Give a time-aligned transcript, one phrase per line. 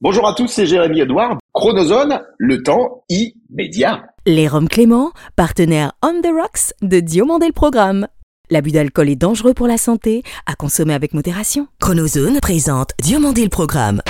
[0.00, 1.38] Bonjour à tous, c'est Jérémy Edouard.
[1.52, 4.04] Chronozone, le temps immédiat.
[4.26, 8.06] Les Roms Clément, partenaire On the Rocks de Diomandé le Programme.
[8.48, 11.66] L'abus d'alcool est dangereux pour la santé, à consommer avec modération.
[11.80, 14.00] Chronozone présente Diomandé le Programme.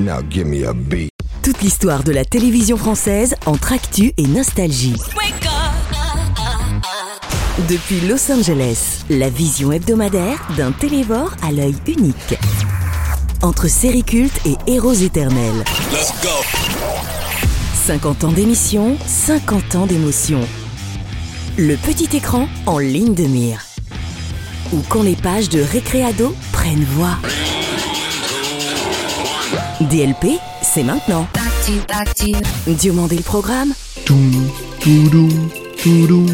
[0.00, 1.10] Now give me a beat.
[1.44, 4.96] Toute l'histoire de la télévision française entre actu et nostalgie.
[7.68, 12.34] Depuis Los Angeles, la vision hebdomadaire d'un télévore à l'œil unique.
[13.42, 15.64] Entre séries cultes et héros éternels.
[17.86, 20.40] 50 ans d'émission, 50 ans d'émotion.
[21.58, 23.60] Le petit écran en ligne de mire.
[24.72, 27.18] Ou quand les pages de Récréado prennent voix.
[29.80, 31.26] DLP, c'est maintenant.
[32.68, 33.72] Diomandé le programme,
[34.04, 34.48] Toum,
[34.80, 35.28] toudou,
[35.82, 36.26] toudou,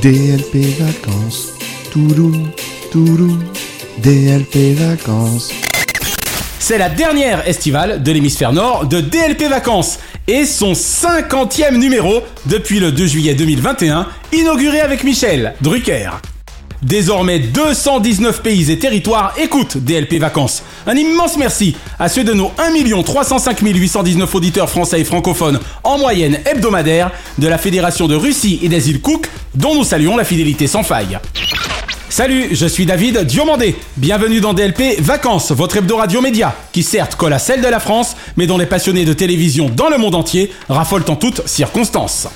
[0.00, 1.52] DLP vacances.
[1.90, 2.32] Toudou,
[2.90, 3.38] toudou,
[3.98, 5.50] DLP vacances.
[6.62, 9.98] C'est la dernière estivale de l'hémisphère nord de DLP Vacances
[10.28, 16.10] et son 50e numéro depuis le 2 juillet 2021, inauguré avec Michel Drucker.
[16.82, 20.64] Désormais 219 pays et territoires écoutent DLP Vacances.
[20.86, 25.98] Un immense merci à ceux de nos 1 305 819 auditeurs français et francophones en
[25.98, 30.24] moyenne hebdomadaire de la Fédération de Russie et des îles Cook, dont nous saluons la
[30.24, 31.18] fidélité sans faille.
[32.08, 33.76] Salut, je suis David Diomandé.
[33.96, 37.80] Bienvenue dans DLP Vacances, votre hebdo radio média, qui certes colle à celle de la
[37.80, 42.28] France, mais dont les passionnés de télévision dans le monde entier raffolent en toutes circonstances.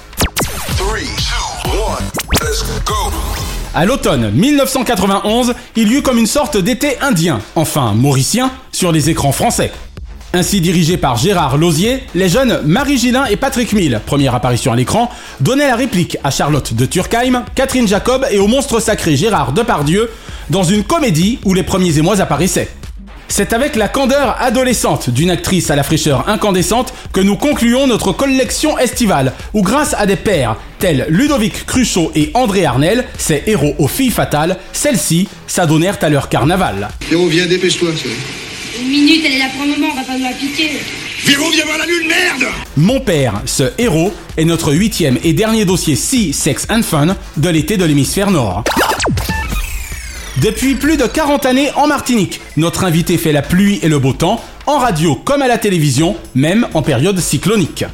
[3.74, 9.10] À l'automne 1991, il y eut comme une sorte d'été indien, enfin mauricien, sur les
[9.10, 9.70] écrans français.
[10.32, 14.76] Ainsi dirigé par Gérard Lausier, les jeunes Marie Gillin et Patrick Mille, première apparition à
[14.76, 19.52] l'écran, donnaient la réplique à Charlotte de Turckheim, Catherine Jacob et au monstre sacré Gérard
[19.52, 20.10] Depardieu
[20.50, 22.68] dans une comédie où les premiers émois apparaissaient.
[23.28, 28.12] C'est avec la candeur adolescente d'une actrice à la fraîcheur incandescente que nous concluons notre
[28.12, 33.74] collection estivale, où grâce à des pères tels Ludovic Cruchot et André Arnel, ces héros
[33.78, 36.88] aux filles fatales, celles-ci s'adonnèrent à leur carnaval.
[37.10, 37.90] Véro, viens, dépêche-toi.
[38.80, 40.70] Une minute, elle est là pour le moment, on va pas nous la piquer.
[41.24, 45.64] Véro, viens voir la lune, merde Mon père, ce héros, est notre huitième et dernier
[45.64, 48.64] dossier Sea, Sex and Fun de l'été de l'hémisphère nord.
[50.42, 54.12] Depuis plus de 40 années en Martinique, notre invité fait la pluie et le beau
[54.12, 57.86] temps, en radio comme à la télévision, même en période cyclonique.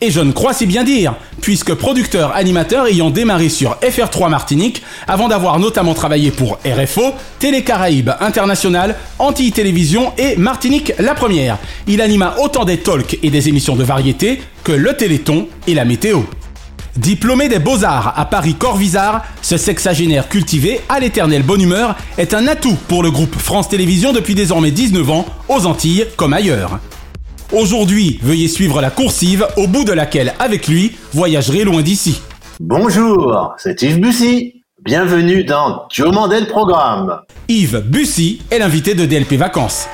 [0.00, 4.82] Et je ne crois si bien dire, puisque producteur animateur ayant démarré sur FR3 Martinique,
[5.06, 11.58] avant d'avoir notamment travaillé pour RFO, Télé Caraïbes International, Antilles Télévision et Martinique La Première.
[11.86, 15.84] Il anima autant des talks et des émissions de variété que le Téléthon et la
[15.84, 16.22] météo.
[16.96, 22.46] Diplômé des Beaux-Arts à Paris Corvisart, ce sexagénaire cultivé à l'éternelle bonne humeur est un
[22.46, 26.80] atout pour le groupe France Télévisions depuis désormais 19 ans, aux Antilles comme ailleurs.
[27.50, 32.20] Aujourd'hui, veuillez suivre la coursive au bout de laquelle, avec lui, voyagerez loin d'ici.
[32.60, 34.62] Bonjour, c'est Yves Bussy.
[34.84, 37.20] Bienvenue dans Diomandé le programme.
[37.48, 39.86] Yves Bussy est l'invité de DLP Vacances.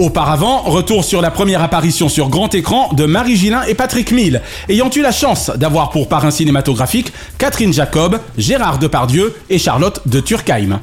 [0.00, 4.40] Auparavant, retour sur la première apparition sur grand écran de Marie Gillin et Patrick Mille,
[4.70, 10.20] ayant eu la chance d'avoir pour parrain cinématographique Catherine Jacob, Gérard Depardieu et Charlotte de
[10.20, 10.80] Turckheim.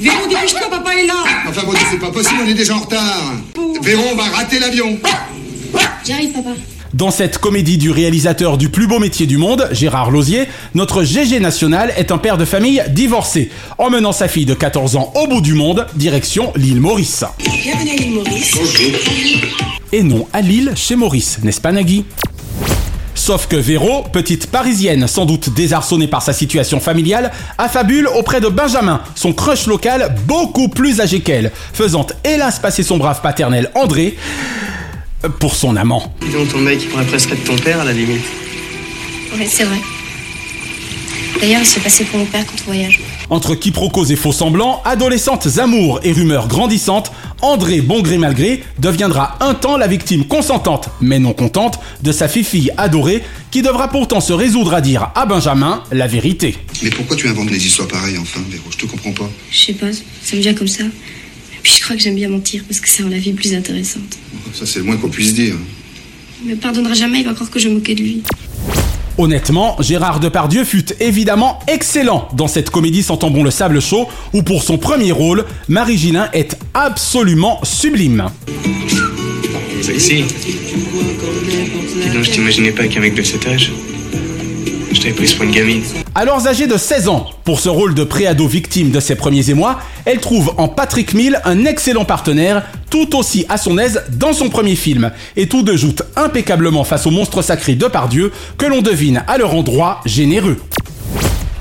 [0.00, 3.34] Véro, dépêche-toi, papa est là Enfin bon, c'est pas possible, on est déjà en retard.
[3.82, 4.98] Véro, on va rater l'avion.
[6.06, 6.75] J'arrive, papa.
[6.96, 11.40] Dans cette comédie du réalisateur du plus beau métier du monde, Gérard Lausier, notre GG
[11.40, 15.42] national est un père de famille divorcé, emmenant sa fille de 14 ans au bout
[15.42, 17.22] du monde, direction l'île Maurice.
[17.38, 18.56] Bienvenue à l'île Maurice.
[19.92, 22.06] Et non à Lille, chez Maurice, n'est-ce pas Nagui?
[23.14, 28.48] Sauf que Véro, petite parisienne sans doute désarçonnée par sa situation familiale, affabule auprès de
[28.48, 34.16] Benjamin, son crush local beaucoup plus âgé qu'elle, faisant hélas passer son brave paternel André
[35.28, 36.14] pour son amant.
[36.20, 38.24] Dis donc, ton mec, il pourrait presque être ton père à la limite.
[39.36, 39.78] Ouais, c'est vrai.
[41.40, 43.00] D'ailleurs, il se passait pour mon père quand on voyage.
[43.28, 48.64] Entre quiproquos et faux semblants, adolescentes amours et rumeurs grandissantes, André, bon gré mal gré,
[48.78, 53.88] deviendra un temps la victime consentante, mais non contente, de sa fille adorée, qui devra
[53.88, 56.56] pourtant se résoudre à dire à Benjamin la vérité.
[56.82, 58.64] Mais pourquoi tu inventes des histoires pareilles, enfin, Véro?
[58.70, 59.30] Je te comprends pas.
[59.50, 60.84] Je sais pas, ça me vient comme ça.
[61.66, 64.16] Puis je crois que j'aime bien mentir parce que ça rend la vie plus intéressante.
[64.54, 65.56] Ça, c'est le moins qu'on puisse dire.
[66.44, 68.22] Il me pardonnera jamais, il va croire que je me moquais de lui.
[69.18, 74.44] Honnêtement, Gérard Depardieu fut évidemment excellent dans cette comédie Sentant bon le sable chaud, où
[74.44, 78.30] pour son premier rôle, Marie Gillin est absolument sublime.
[79.82, 80.22] Sexy.
[80.22, 83.72] Dis donc, je t'imaginais pas qu'un mec de cet âge.
[84.92, 85.82] Je t'avais pour une gamine.
[86.14, 89.80] Alors âgée de 16 ans, pour ce rôle de préado victime de ses premiers émois,
[90.04, 94.48] elle trouve en Patrick Mill un excellent partenaire, tout aussi à son aise dans son
[94.48, 95.10] premier film.
[95.36, 99.38] Et tous deux jouent impeccablement face au monstre sacré de Pardieu, que l'on devine à
[99.38, 100.56] leur endroit généreux.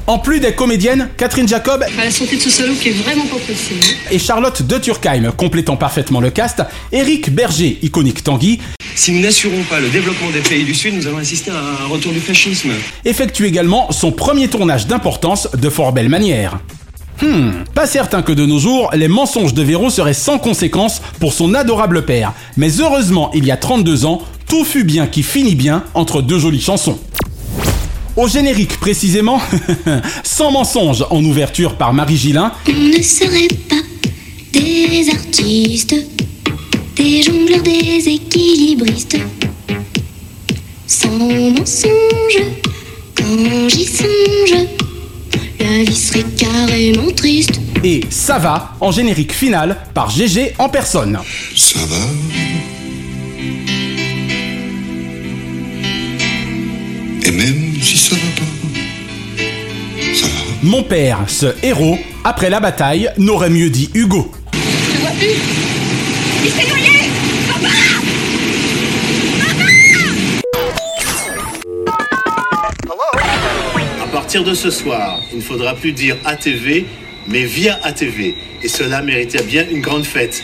[0.07, 3.25] En plus des comédiennes, Catherine Jacob À la santé de ce salaud qui est vraiment
[3.25, 3.73] pas pressé.
[4.11, 6.61] et Charlotte de Turckheim complétant parfaitement le cast,
[6.91, 8.59] Eric Berger, iconique Tanguy,
[8.95, 11.87] Si nous n'assurons pas le développement des pays du Sud, nous allons assister à un
[11.87, 12.69] retour du fascisme.
[13.03, 16.59] effectue également son premier tournage d'importance de fort belle manière.
[17.21, 21.33] Hmm, pas certain que de nos jours, les mensonges de Véro seraient sans conséquence pour
[21.33, 22.33] son adorable père.
[22.57, 26.37] Mais heureusement, il y a 32 ans, tout fut bien qui finit bien entre deux
[26.37, 26.99] jolies chansons.
[28.15, 29.41] Au générique précisément,
[30.23, 33.75] sans mensonge en ouverture par Marie Gillin, On ne serait pas
[34.53, 35.95] des artistes,
[36.95, 39.17] des jongleurs, des équilibristes.
[40.87, 42.41] Sans mensonge,
[43.17, 44.65] quand j'y songe,
[45.59, 47.59] la vie serait carrément triste.
[47.83, 51.19] et Ça va en générique final par GG en personne.
[51.53, 52.74] Ça va?
[60.65, 64.31] Mon père, ce héros, après la bataille, n'aurait mieux dit Hugo.
[64.51, 65.35] Je vois plus.
[66.43, 66.89] Il s'est noyé
[74.01, 76.87] À partir de ce soir, il ne faudra plus dire ATV,
[77.27, 78.33] mais via ATV.
[78.63, 80.41] Et cela méritait bien une grande fête.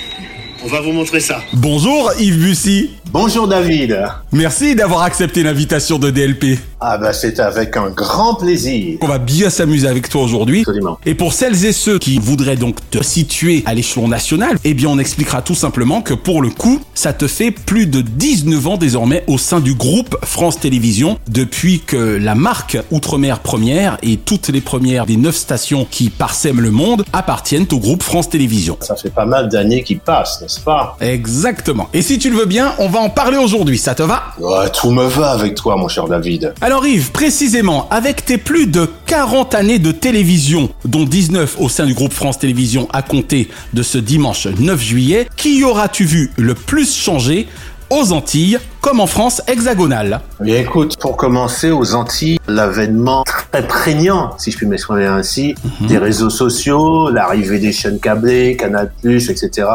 [0.64, 1.42] On va vous montrer ça.
[1.54, 2.92] Bonjour Yves Bussy.
[3.14, 4.06] Bonjour David.
[4.32, 6.58] Merci d'avoir accepté l'invitation de DLP.
[6.80, 9.00] Ah bah c'est avec un grand plaisir.
[9.02, 10.62] On va bien s'amuser avec toi aujourd'hui.
[10.62, 10.98] Absolument.
[11.06, 14.88] Et pour celles et ceux qui voudraient donc te situer à l'échelon national, eh bien
[14.88, 18.78] on expliquera tout simplement que pour le coup, ça te fait plus de 19 ans
[18.78, 24.48] désormais au sein du groupe France Télévisions, depuis que la marque Outre-mer Première et toutes
[24.48, 28.78] les premières des 9 stations qui parsèment le monde appartiennent au groupe France Télévisions.
[28.80, 30.96] Ça fait pas mal d'années qui passent, n'est-ce pas?
[31.02, 31.90] Exactement.
[31.94, 34.70] Et si tu le veux bien, on va en parler aujourd'hui, ça te va Ouais,
[34.70, 36.54] tout me va avec toi, mon cher David.
[36.62, 41.86] Alors Yves, précisément, avec tes plus de 40 années de télévision, dont 19 au sein
[41.86, 46.54] du groupe France Télévisions à compter de ce dimanche 9 juillet, qui auras-tu vu le
[46.54, 47.48] plus changer
[47.90, 54.32] aux Antilles comme en France hexagonale Bien écoute, pour commencer aux Antilles, l'avènement très prégnant,
[54.40, 59.68] si je puis m'exprimer ainsi, des réseaux sociaux, l'arrivée des chaînes câblées, Canal+, etc.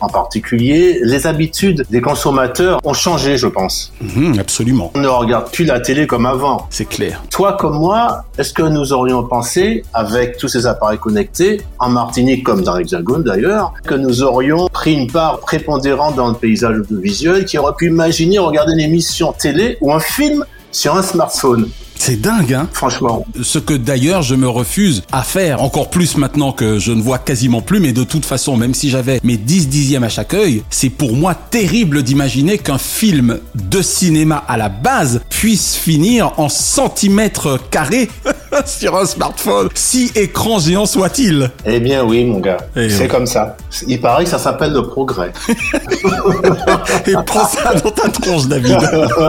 [0.00, 3.92] En particulier, les habitudes des consommateurs ont changé, je pense.
[4.00, 6.66] Mhm, Absolument, On ne regarde plus la télé comme avant.
[6.70, 7.22] c'est clair.
[7.30, 12.44] Toi comme moi, est-ce que nous aurions pensé, avec tous ces appareils connectés, en Martinique
[12.44, 17.44] comme dans l'Hexagone d'ailleurs, que nous aurions pris une part prépondérante dans le paysage audiovisuel,
[17.44, 22.20] qui aurait pu imaginer regarder une émission télé ou un film sur un smartphone C'est
[22.20, 23.24] dingue, hein Franchement.
[23.42, 27.18] Ce que d'ailleurs je me refuse à faire, encore plus maintenant que je ne vois
[27.18, 30.62] quasiment plus, mais de toute façon, même si j'avais mes 10 dixièmes à chaque œil,
[30.70, 36.48] c'est pour moi terrible d'imaginer qu'un film de cinéma à la base puisse finir en
[36.48, 38.10] centimètres carrés
[38.66, 41.50] sur un smartphone, si écran géant soit-il.
[41.64, 42.58] Eh bien oui, mon gars.
[42.76, 43.08] Eh C'est oui.
[43.08, 43.56] comme ça.
[43.86, 45.32] Il paraît que ça s'appelle le progrès.
[47.06, 48.78] Et prends ça dans ta tronche, David.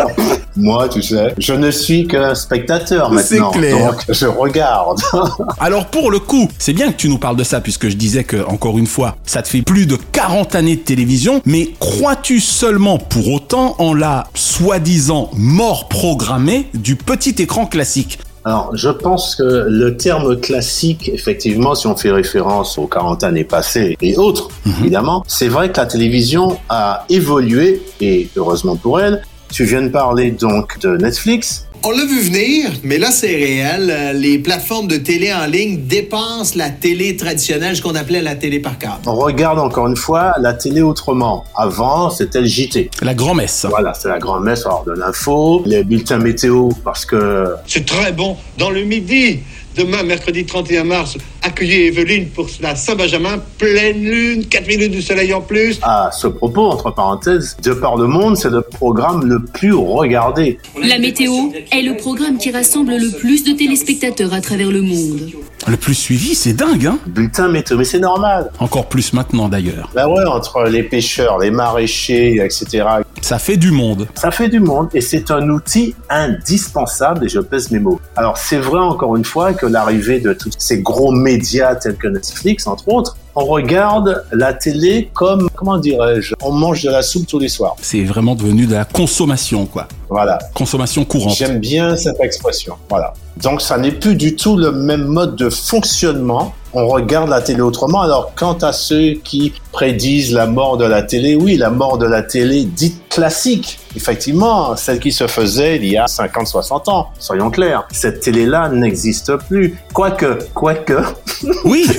[0.55, 3.51] moi, tu sais, je ne suis qu'un spectateur C'est maintenant.
[3.51, 3.91] clair.
[3.91, 4.99] Donc, je regarde.
[5.59, 8.23] Alors pour le coup, c'est bien que tu nous parles de ça puisque je disais
[8.23, 12.39] que encore une fois, ça te fait plus de 40 années de télévision, mais crois-tu
[12.39, 18.19] seulement pour autant en la soi-disant mort programmée du petit écran classique?
[18.45, 23.45] Alors, je pense que le terme classique, effectivement, si on fait référence aux 40 années
[23.45, 24.49] passées et autres,
[24.81, 29.23] évidemment, c'est vrai que la télévision a évolué, et heureusement pour elle.
[29.49, 31.67] Tu viens de parler donc de Netflix.
[31.85, 33.89] On l'a vu venir, mais là, c'est réel.
[33.91, 38.35] Euh, Les plateformes de télé en ligne dépassent la télé traditionnelle, ce qu'on appelait la
[38.35, 38.99] télé par câble.
[39.05, 41.43] On regarde encore une fois la télé autrement.
[41.57, 42.89] Avant, c'était le JT.
[43.01, 43.65] La grand-messe.
[43.69, 48.37] Voilà, c'est la grand-messe alors de l'info, les bulletins météo, parce que C'est très bon.
[48.57, 49.39] Dans le midi,
[49.75, 55.33] demain, mercredi 31 mars, accueillez Evelyne pour la Saint-Benjamin, pleine lune, 4 minutes du soleil
[55.33, 55.79] en plus.
[55.81, 60.57] à ce propos, entre parenthèses, De par le monde, c'est le programme le plus regardé.
[60.81, 61.33] La météo
[61.71, 65.31] est le programme qui rassemble le plus de téléspectateurs à travers le monde.
[65.65, 68.51] Le plus suivi, c'est dingue, hein Bulletin météo, mais c'est normal.
[68.59, 69.89] Encore plus maintenant d'ailleurs.
[69.95, 72.85] Bah ouais, entre les pêcheurs, les maraîchers, etc.
[73.21, 74.07] Ça fait du monde.
[74.13, 78.01] Ça fait du monde et c'est un outil indispensable et je pèse mes mots.
[78.17, 82.09] Alors c'est vrai encore une fois que l'arrivée de tous ces gros médias tels que
[82.09, 87.27] Netflix entre autres, on regarde la télé comme, comment dirais-je, on mange de la soupe
[87.27, 87.75] tous les soirs.
[87.81, 89.87] C'est vraiment devenu de la consommation, quoi.
[90.09, 90.37] Voilà.
[90.53, 91.35] Consommation courante.
[91.35, 92.75] J'aime bien cette expression.
[92.89, 93.13] Voilà.
[93.41, 96.53] Donc ça n'est plus du tout le même mode de fonctionnement.
[96.73, 98.01] On regarde la télé autrement.
[98.01, 102.05] Alors quant à ceux qui prédisent la mort de la télé, oui, la mort de
[102.05, 107.51] la télé dite classique, effectivement, celle qui se faisait il y a 50-60 ans, soyons
[107.51, 107.87] clairs.
[107.91, 109.77] Cette télé-là n'existe plus.
[109.93, 110.97] Quoique, quoique...
[111.65, 111.85] Oui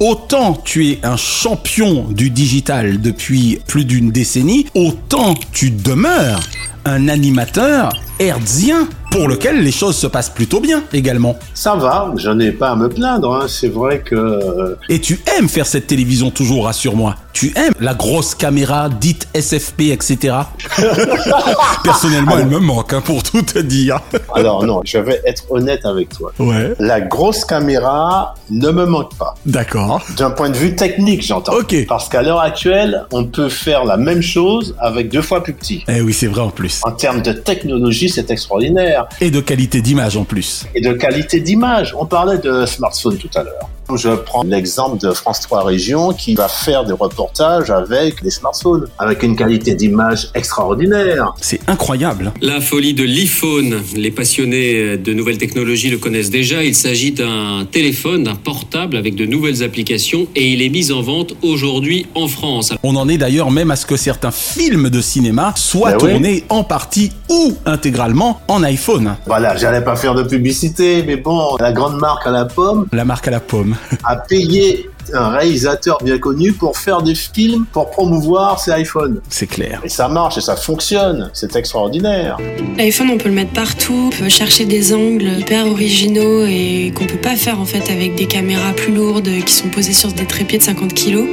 [0.00, 6.40] Autant tu es un champion du digital depuis plus d'une décennie, autant tu demeures
[6.84, 11.36] un animateur herzien pour lequel les choses se passent plutôt bien également.
[11.54, 13.32] Ça va, je n'ai pas à me plaindre.
[13.34, 13.46] Hein.
[13.48, 14.16] C'est vrai que.
[14.16, 17.14] euh, Et tu aimes faire cette télévision toujours, rassure-moi.
[17.34, 20.36] Tu aimes la grosse caméra dite SFP, etc.
[21.82, 24.00] Personnellement, elle me manque, hein, pour tout te dire.
[24.32, 26.32] Alors non, je vais être honnête avec toi.
[26.38, 26.74] Ouais.
[26.78, 29.34] La grosse caméra ne me manque pas.
[29.46, 30.00] D'accord.
[30.16, 31.54] D'un point de vue technique, j'entends.
[31.54, 31.74] Ok.
[31.88, 35.82] Parce qu'à l'heure actuelle, on peut faire la même chose avec deux fois plus petit.
[35.88, 36.82] Eh oui, c'est vrai en plus.
[36.84, 39.08] En termes de technologie, c'est extraordinaire.
[39.20, 40.66] Et de qualité d'image en plus.
[40.76, 41.96] Et de qualité d'image.
[41.98, 43.68] On parlait de smartphone tout à l'heure.
[43.94, 48.86] Je prends l'exemple de France 3 Région qui va faire des reportages avec des smartphones,
[48.98, 51.34] avec une qualité d'image extraordinaire.
[51.40, 52.32] C'est incroyable.
[52.40, 53.82] La folie de l'iPhone.
[53.94, 56.64] Les passionnés de nouvelles technologies le connaissent déjà.
[56.64, 61.02] Il s'agit d'un téléphone, d'un portable avec de nouvelles applications et il est mis en
[61.02, 62.72] vente aujourd'hui en France.
[62.82, 66.10] On en est d'ailleurs même à ce que certains films de cinéma soient Ben oui.
[66.12, 69.16] tournés en partie ou intégralement en iPhone.
[69.26, 73.04] Voilà, j'allais pas faire de publicité, mais bon, la grande marque à la pomme La
[73.04, 73.73] marque à la pomme.
[74.04, 79.20] A payé un réalisateur bien connu pour faire des films pour promouvoir ses iPhones.
[79.28, 79.80] C'est clair.
[79.84, 81.30] Et ça marche et ça fonctionne.
[81.32, 82.38] C'est extraordinaire.
[82.78, 87.06] L'iPhone, on peut le mettre partout, on peut chercher des angles hyper originaux et qu'on
[87.06, 90.26] peut pas faire en fait avec des caméras plus lourdes qui sont posées sur des
[90.26, 91.26] trépieds de 50 kilos.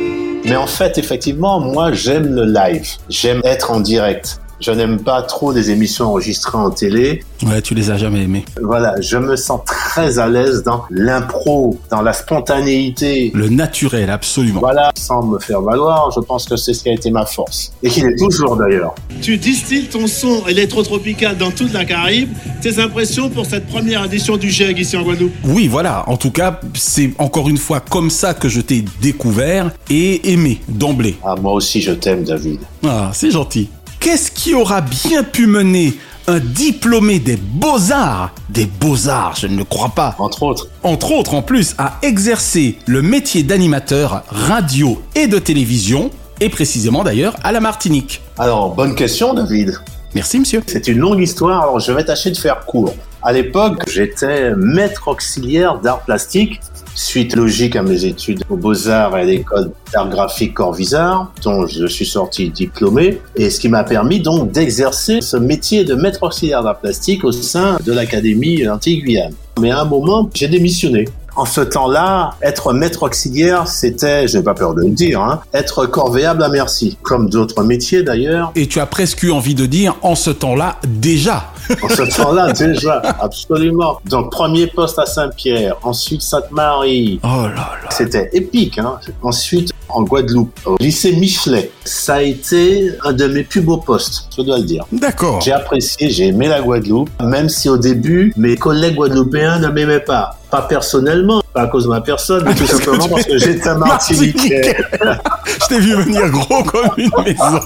[0.45, 2.87] Mais en fait, effectivement, moi, j'aime le live.
[3.09, 4.39] J'aime être en direct.
[4.61, 7.23] Je n'aime pas trop des émissions enregistrées en télé.
[7.43, 8.45] Ouais, tu les as jamais aimés.
[8.61, 13.31] Voilà, je me sens très à l'aise dans l'impro, dans la spontanéité.
[13.33, 14.59] Le naturel, absolument.
[14.59, 17.73] Voilà, sans me faire valoir, je pense que c'est ce qui a été ma force.
[17.81, 18.93] Et qu'il est toujours d'ailleurs.
[19.19, 22.29] Tu distilles ton son électrotropical dans toute la Caraïbe.
[22.61, 25.33] Tes impressions pour cette première édition du GEG ici en Guadeloupe?
[25.43, 26.07] Oui, voilà.
[26.07, 30.61] En tout cas, c'est encore une fois comme ça que je t'ai découvert et aimé
[30.67, 31.17] d'emblée.
[31.23, 32.59] Ah, moi aussi, je t'aime, David.
[32.85, 33.69] Ah, c'est gentil.
[34.01, 35.93] Qu'est-ce qui aura bien pu mener
[36.27, 40.67] un diplômé des beaux-arts, des beaux-arts, je ne le crois pas, Entre autres.
[40.81, 47.03] entre autres en plus, à exercer le métier d'animateur radio et de télévision, et précisément
[47.03, 49.75] d'ailleurs à la Martinique Alors, bonne question, David.
[50.15, 50.63] Merci monsieur.
[50.65, 52.95] C'est une longue histoire, alors je vais tâcher de faire court.
[53.21, 56.59] À l'époque, j'étais maître auxiliaire d'art plastique,
[56.95, 61.85] suite logique à mes études aux Beaux-Arts et à l'école d'art graphique Corvisart, dont je
[61.87, 66.63] suis sorti diplômé, et ce qui m'a permis donc d'exercer ce métier de maître auxiliaire
[66.63, 69.33] d'art plastique au sein de l'Académie Antilles-Guyane.
[69.59, 71.05] Mais à un moment, j'ai démissionné.
[71.35, 75.85] En ce temps-là, être maître auxiliaire, c'était, j'ai pas peur de le dire, hein, être
[75.85, 78.51] corvéable à merci, comme d'autres métiers d'ailleurs.
[78.55, 81.45] Et tu as presque eu envie de dire en ce temps-là déjà.
[81.81, 83.99] En ce temps-là, déjà, absolument.
[84.05, 87.19] Donc, premier poste à Saint-Pierre, ensuite Sainte-Marie.
[87.23, 87.89] Oh là là.
[87.89, 88.99] C'était épique, hein.
[89.21, 91.71] Ensuite, en Guadeloupe, au lycée Michelet.
[91.85, 94.85] Ça a été un de mes plus beaux postes, je dois le dire.
[94.91, 95.41] D'accord.
[95.41, 99.99] J'ai apprécié, j'ai aimé la Guadeloupe, même si au début, mes collègues guadeloupéens ne m'aimaient
[99.99, 100.37] pas.
[100.49, 103.77] Pas personnellement, pas à cause de ma personne, mais tout simplement parce que j'étais un
[103.77, 104.75] Martiniquais.
[105.61, 107.59] Je t'ai vu venir gros comme une maison.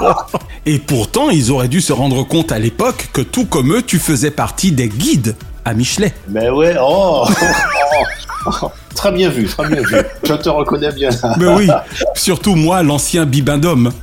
[0.66, 3.98] Et pourtant, ils auraient dû se rendre compte à l'époque que tout comme eux, tu
[4.00, 6.14] faisais partie des guides à Michelet.
[6.30, 8.04] Mais ouais, oh, oh,
[8.46, 8.72] oh.
[8.96, 9.98] Très bien vu, très bien vu.
[10.24, 11.10] Je te reconnais bien.
[11.38, 11.68] Mais oui,
[12.16, 13.92] surtout moi, l'ancien bibindome.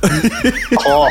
[0.87, 1.05] Oh.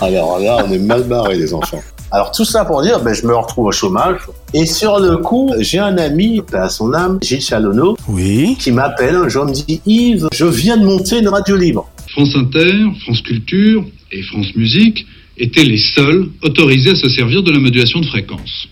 [0.00, 1.82] Alors là, on est mal barrés, les enfants.
[2.10, 4.16] Alors tout ça pour dire, ben, je me retrouve au chômage.
[4.54, 8.56] Et sur le coup, j'ai un ami, paix à son âme, Gilles Chalonneau, Oui.
[8.58, 11.88] qui m'appelle un jour, me dit Yves, je viens de monter une radio libre.
[12.08, 12.72] France Inter,
[13.04, 15.06] France Culture et France Musique
[15.38, 18.68] étaient les seuls autorisés à se servir de la modulation de fréquence.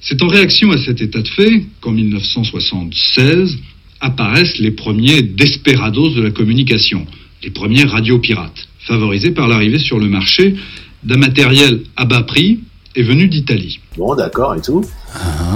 [0.00, 3.58] C'est en réaction à cet état de fait qu'en 1976
[4.00, 7.06] apparaissent les premiers desperados de la communication,
[7.42, 10.54] les premiers radios pirates, favorisés par l'arrivée sur le marché
[11.02, 12.60] d'un matériel à bas prix
[12.96, 13.80] et venu d'Italie.
[13.96, 14.82] Bon, d'accord et tout.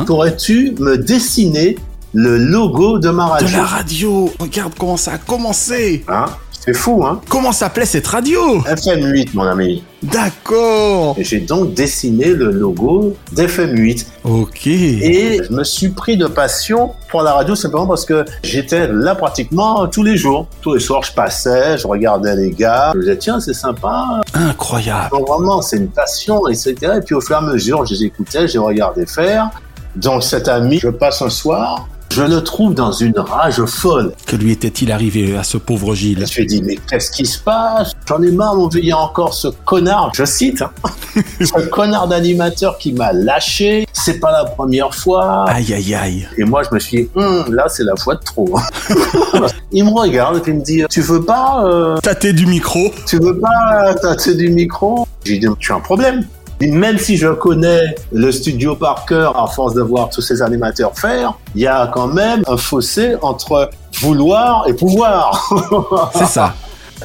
[0.07, 1.77] Pourrais-tu me dessiner
[2.13, 3.49] le logo de ma radio?
[3.49, 4.33] De la radio.
[4.39, 6.05] Regarde comment ça a commencé.
[6.07, 6.27] Hein?
[6.64, 8.40] C'est fou, hein Comment s'appelait cette radio?
[8.61, 9.85] FM8, mon ami.
[10.02, 11.14] D'accord.
[11.18, 14.06] J'ai donc dessiné le logo d'FM8.
[14.25, 14.66] Ok.
[14.66, 19.14] Et je me suis pris de passion pour la radio simplement parce que j'étais là
[19.14, 20.47] pratiquement tous les jours.
[20.62, 22.92] Tous les soirs, je passais, je regardais les gars.
[22.94, 24.23] Je me disais, tiens, c'est sympa.
[24.33, 25.11] Incroyable.
[25.11, 26.75] Donc vraiment, c'est une passion, etc.
[26.97, 29.50] Et puis au fur et à mesure, je les écoutais, je les regardais faire.
[29.97, 34.12] Donc cet ami, je passe un soir, je le trouve dans une rage folle.
[34.26, 37.26] Que lui était-il arrivé à ce pauvre Gilles Je me suis dit, mais qu'est-ce qui
[37.26, 37.90] se passe?
[38.06, 40.71] J'en ai marre, on veut encore ce connard, je cite, hein,
[41.40, 43.85] ce connard d'animateur qui m'a lâché.
[43.92, 45.44] C'est pas la première fois.
[45.49, 46.28] Aïe, aïe, aïe.
[46.38, 48.49] Et moi, je me suis dit, Hum, là, c'est la fois de trop.
[49.73, 51.64] Il me regarde et puis il me dit, tu veux pas...
[51.66, 55.09] Euh, Tâter du micro Tu veux pas tâter du micro?
[55.25, 56.25] J'ai dit, tu as un problème
[56.64, 60.40] et même si je connais le studio par cœur à force de voir tous ces
[60.40, 63.68] animateurs faire, il y a quand même un fossé entre
[64.00, 66.11] vouloir et pouvoir.
[66.14, 66.54] C'est ça.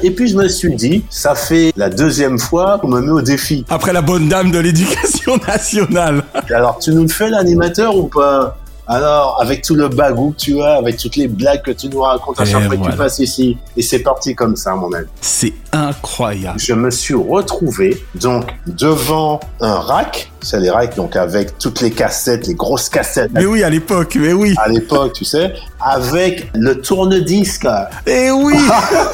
[0.02, 3.22] Et puis je me suis dit, ça fait la deuxième fois qu'on me met au
[3.22, 3.66] défi.
[3.70, 6.24] Après la bonne dame de l'éducation nationale.
[6.56, 8.56] Alors tu nous le fais l'animateur ou pas?
[8.92, 12.02] Alors, avec tout le bagou que tu as, avec toutes les blagues que tu nous
[12.02, 15.06] racontes à chaque fois que tu passes ici, et c'est parti comme ça, mon ami.
[15.22, 16.60] C'est incroyable.
[16.60, 21.92] Je me suis retrouvé donc devant un rack, c'est les racks donc avec toutes les
[21.92, 23.30] cassettes, les grosses cassettes.
[23.32, 24.56] Mais oui, à l'époque, mais oui.
[24.58, 27.68] À l'époque, tu sais, avec le tourne-disque.
[28.08, 28.56] Eh oui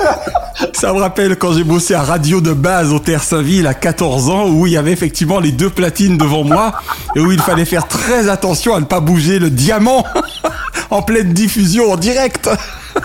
[0.74, 4.30] Ça me rappelle quand j'ai bossé à Radio de base au Terre Saint-Ville à 14
[4.30, 6.76] ans, où il y avait effectivement les deux platines devant moi,
[7.16, 10.06] et où il fallait faire très attention à ne pas bouger le diamant
[10.92, 12.48] en pleine diffusion en direct.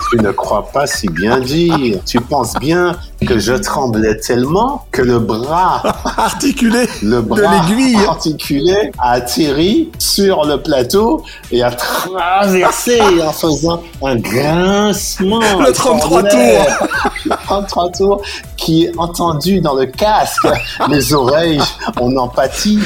[0.09, 1.99] Tu ne crois pas si bien dire.
[2.05, 5.83] Tu penses bien que je tremblais tellement que le bras
[6.17, 7.97] articulé le bras l'aiguille.
[8.07, 15.39] articulé a atterri sur le plateau et a traversé en faisant un grincement.
[15.59, 16.87] Le 33 extraordinaire.
[17.25, 18.21] Le 33 tours
[18.57, 20.47] qui est entendu dans le casque.
[20.89, 21.61] Les oreilles,
[21.99, 22.79] on en pâtit.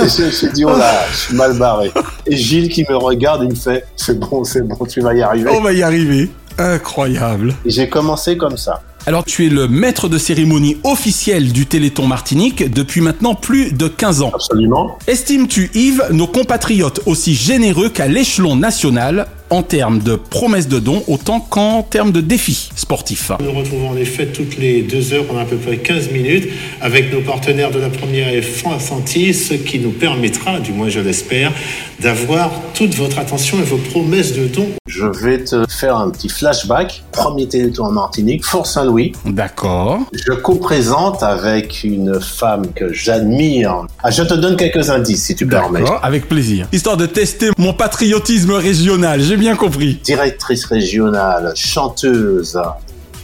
[0.00, 1.92] Et je me suis dit, oh là, je suis mal barré.
[2.26, 5.22] Et Gilles qui me regarde, il me fait, c'est bon, c'est bon, tu vas y
[5.22, 5.50] arriver.
[5.52, 6.30] On va y arriver.
[6.58, 7.54] Incroyable.
[7.64, 8.82] J'ai commencé comme ça.
[9.06, 13.88] Alors tu es le maître de cérémonie officiel du Téléthon Martinique depuis maintenant plus de
[13.88, 14.32] 15 ans.
[14.34, 14.98] Absolument.
[15.06, 19.28] Estimes-tu, Yves, nos compatriotes aussi généreux qu'à l'échelon national?
[19.50, 23.90] En termes de promesses de dons autant qu'en termes de défis sportifs Nous nous retrouvons
[23.90, 26.48] en effet toutes les deux heures pendant à peu près 15 minutes
[26.80, 28.42] avec nos partenaires de la première et
[28.78, 31.52] Santis, ce qui nous permettra, du moins je l'espère,
[32.00, 34.68] d'avoir toute votre attention et vos promesses de dons.
[34.86, 37.02] Je vais te faire un petit flashback.
[37.12, 39.12] Premier Téléthon en Martinique, Fort Saint-Louis.
[39.24, 40.00] D'accord.
[40.12, 43.86] Je co-présente avec une femme que j'admire.
[44.02, 45.80] Ah, je te donne quelques indices si tu permets.
[45.80, 46.68] D'accord, avec plaisir.
[46.72, 50.00] Histoire de tester mon patriotisme régional, j'ai bien compris.
[50.04, 52.60] Directrice régionale, chanteuse.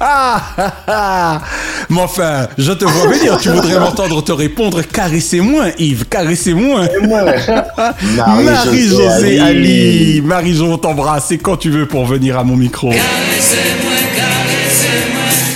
[0.00, 1.42] Ah, ah, ah.
[1.88, 6.86] Mais enfin, je te vois venir, tu voudrais m'entendre te répondre caressez-moi Yves, caressez-moi.
[8.16, 9.40] Marie-Josée Marie-Josée Ali.
[9.40, 10.20] Ali.
[10.22, 12.92] Marie-Jo, on t'embrasse, c'est quand tu veux pour venir à mon micro.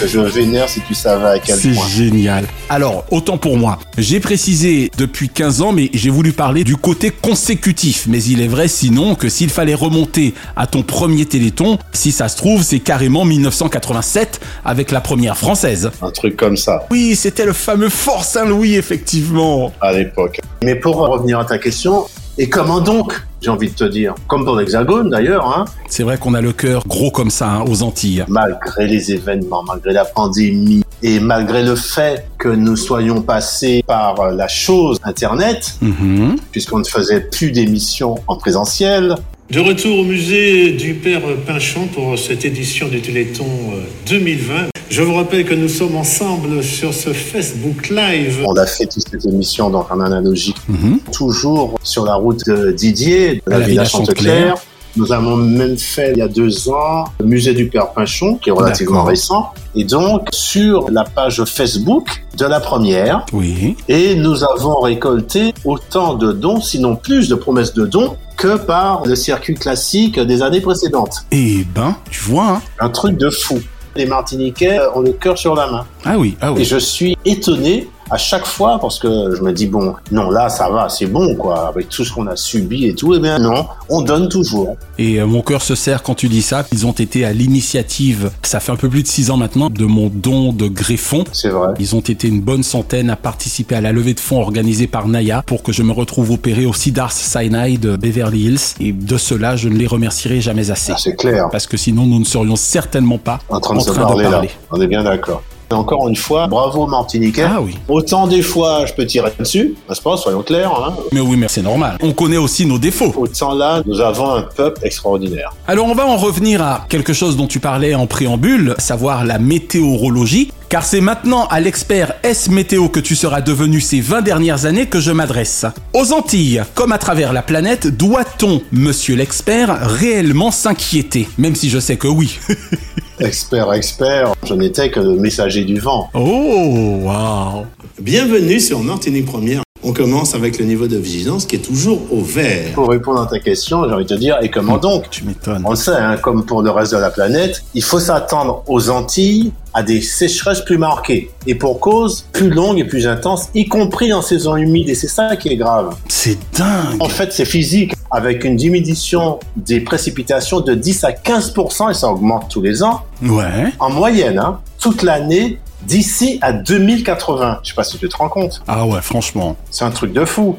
[0.09, 1.87] Je vénère si tu savais à quel C'est point.
[1.89, 2.45] génial.
[2.69, 7.11] Alors, autant pour moi, j'ai précisé depuis 15 ans, mais j'ai voulu parler du côté
[7.11, 8.07] consécutif.
[8.09, 12.29] Mais il est vrai sinon que s'il fallait remonter à ton premier téléthon, si ça
[12.29, 15.91] se trouve, c'est carrément 1987 avec la première française.
[16.03, 19.73] Un truc comme ça, Oui, c'était le fameux Fort Saint-Louis, effectivement.
[19.81, 20.41] à l'époque.
[20.65, 22.07] Mais pour revenir à ta question,
[22.39, 24.15] et comment donc J'ai envie de te dire.
[24.27, 25.65] Comme pour l'Hexagone d'ailleurs, hein.
[25.89, 28.25] C'est vrai qu'on a le cœur gros comme ça hein, aux Antilles.
[28.29, 34.31] malgré les événements, malgré la pandémie et malgré le fait que nous soyons passés par
[34.33, 36.37] la chose Internet, Mhm.
[36.51, 39.15] puisqu'on ne faisait plus d'émissions en présentiel,
[39.51, 44.67] De retour au musée du Père Pinchon pour cette édition du Téléthon euh, 2020.
[44.91, 48.41] Je vous rappelle que nous sommes ensemble sur ce Facebook Live.
[48.45, 51.01] on a fait toute cette émission donc en analogique, Mhm.
[51.13, 54.53] toujours sur la route de Didier, de la, la Villa Villa Chantecler.
[54.99, 58.49] Nous avons même fait il y a deux ans le musée du Père Pinchon, qui
[58.49, 59.53] est relativement récent.
[59.77, 63.77] Et donc, sur la page Facebook de la première, Oui.
[63.89, 69.05] Et nous avons récolté autant de dons, sinon plus de promesses de dons, que par
[69.07, 71.19] le circuit classique des années précédentes.
[71.31, 72.63] Eh ben, tu vois, hein.
[72.81, 73.61] Un truc de fou.
[73.95, 75.87] Les Martiniquais ont le cœur sur la main.
[76.05, 76.65] Ah oui, ah Et oui.
[76.65, 80.69] je suis étonné à chaque fois parce que je me dis bon, non là ça
[80.69, 83.15] va, c'est bon quoi, avec tout ce qu'on a subi et tout.
[83.15, 84.77] Eh bien non, on donne toujours.
[84.99, 86.65] Et euh, mon cœur se serre quand tu dis ça.
[86.73, 89.85] Ils ont été à l'initiative, ça fait un peu plus de six ans maintenant, de
[89.85, 91.25] mon don de greffon.
[91.33, 91.75] C'est vrai.
[91.79, 95.09] Ils ont été une bonne centaine à participer à la levée de fonds organisée par
[95.09, 98.75] Naya pour que je me retrouve opéré au Cedars Sinai de Beverly Hills.
[98.81, 100.93] Et de cela, je ne les remercierai jamais assez.
[100.93, 101.49] Ah, c'est clair.
[101.51, 104.43] Parce que sinon, nous ne serions certainement pas En train de se parler, là.
[104.71, 105.43] On est bien d'accord.
[105.71, 107.45] Et Encore une fois, bravo Martiniquais.
[107.45, 107.77] Ah oui.
[107.89, 110.73] Autant des fois je peux tirer dessus, n'est-ce pas Soyons clairs.
[110.73, 110.95] Hein.
[111.13, 111.99] Mais oui, mais c'est normal.
[112.03, 113.13] On connaît aussi nos défauts.
[113.17, 115.53] Autant là, nous avons un peuple extraordinaire.
[115.67, 119.39] Alors on va en revenir à quelque chose dont tu parlais en préambule, savoir la
[119.39, 120.53] météorologie.
[120.69, 124.85] Car c'est maintenant à l'expert S Météo que tu seras devenu ces 20 dernières années
[124.85, 125.65] que je m'adresse.
[125.95, 131.27] Aux Antilles, comme à travers la planète, doit-on, monsieur l'expert, réellement s'inquiéter?
[131.39, 132.39] Même si je sais que oui.
[133.21, 136.09] Expert, expert, je n'étais que le messager du vent.
[136.15, 137.67] Oh, wow
[138.01, 139.63] Bienvenue sur Martinique Première.
[139.89, 142.73] On commence avec le niveau de vigilance qui est toujours au vert.
[142.75, 145.63] Pour répondre à ta question, j'ai envie de te dire, et comment donc Tu m'étonnes.
[145.65, 148.91] On le sait, hein, comme pour le reste de la planète, il faut s'attendre aux
[148.91, 151.31] Antilles à des sécheresses plus marquées.
[151.47, 154.91] Et pour cause, plus longues et plus intenses, y compris en saison humide.
[154.91, 155.97] Et c'est ça qui est grave.
[156.07, 161.91] C'est dingue En fait, c'est physique, avec une diminution des précipitations de 10 à 15%,
[161.91, 163.73] et ça augmente tous les ans, Ouais.
[163.79, 167.61] en moyenne, hein, toute l'année, d'ici à 2080.
[167.63, 168.61] Je sais pas si tu te rends compte.
[168.67, 169.57] Ah ouais, franchement.
[169.71, 170.59] C'est un truc de fou.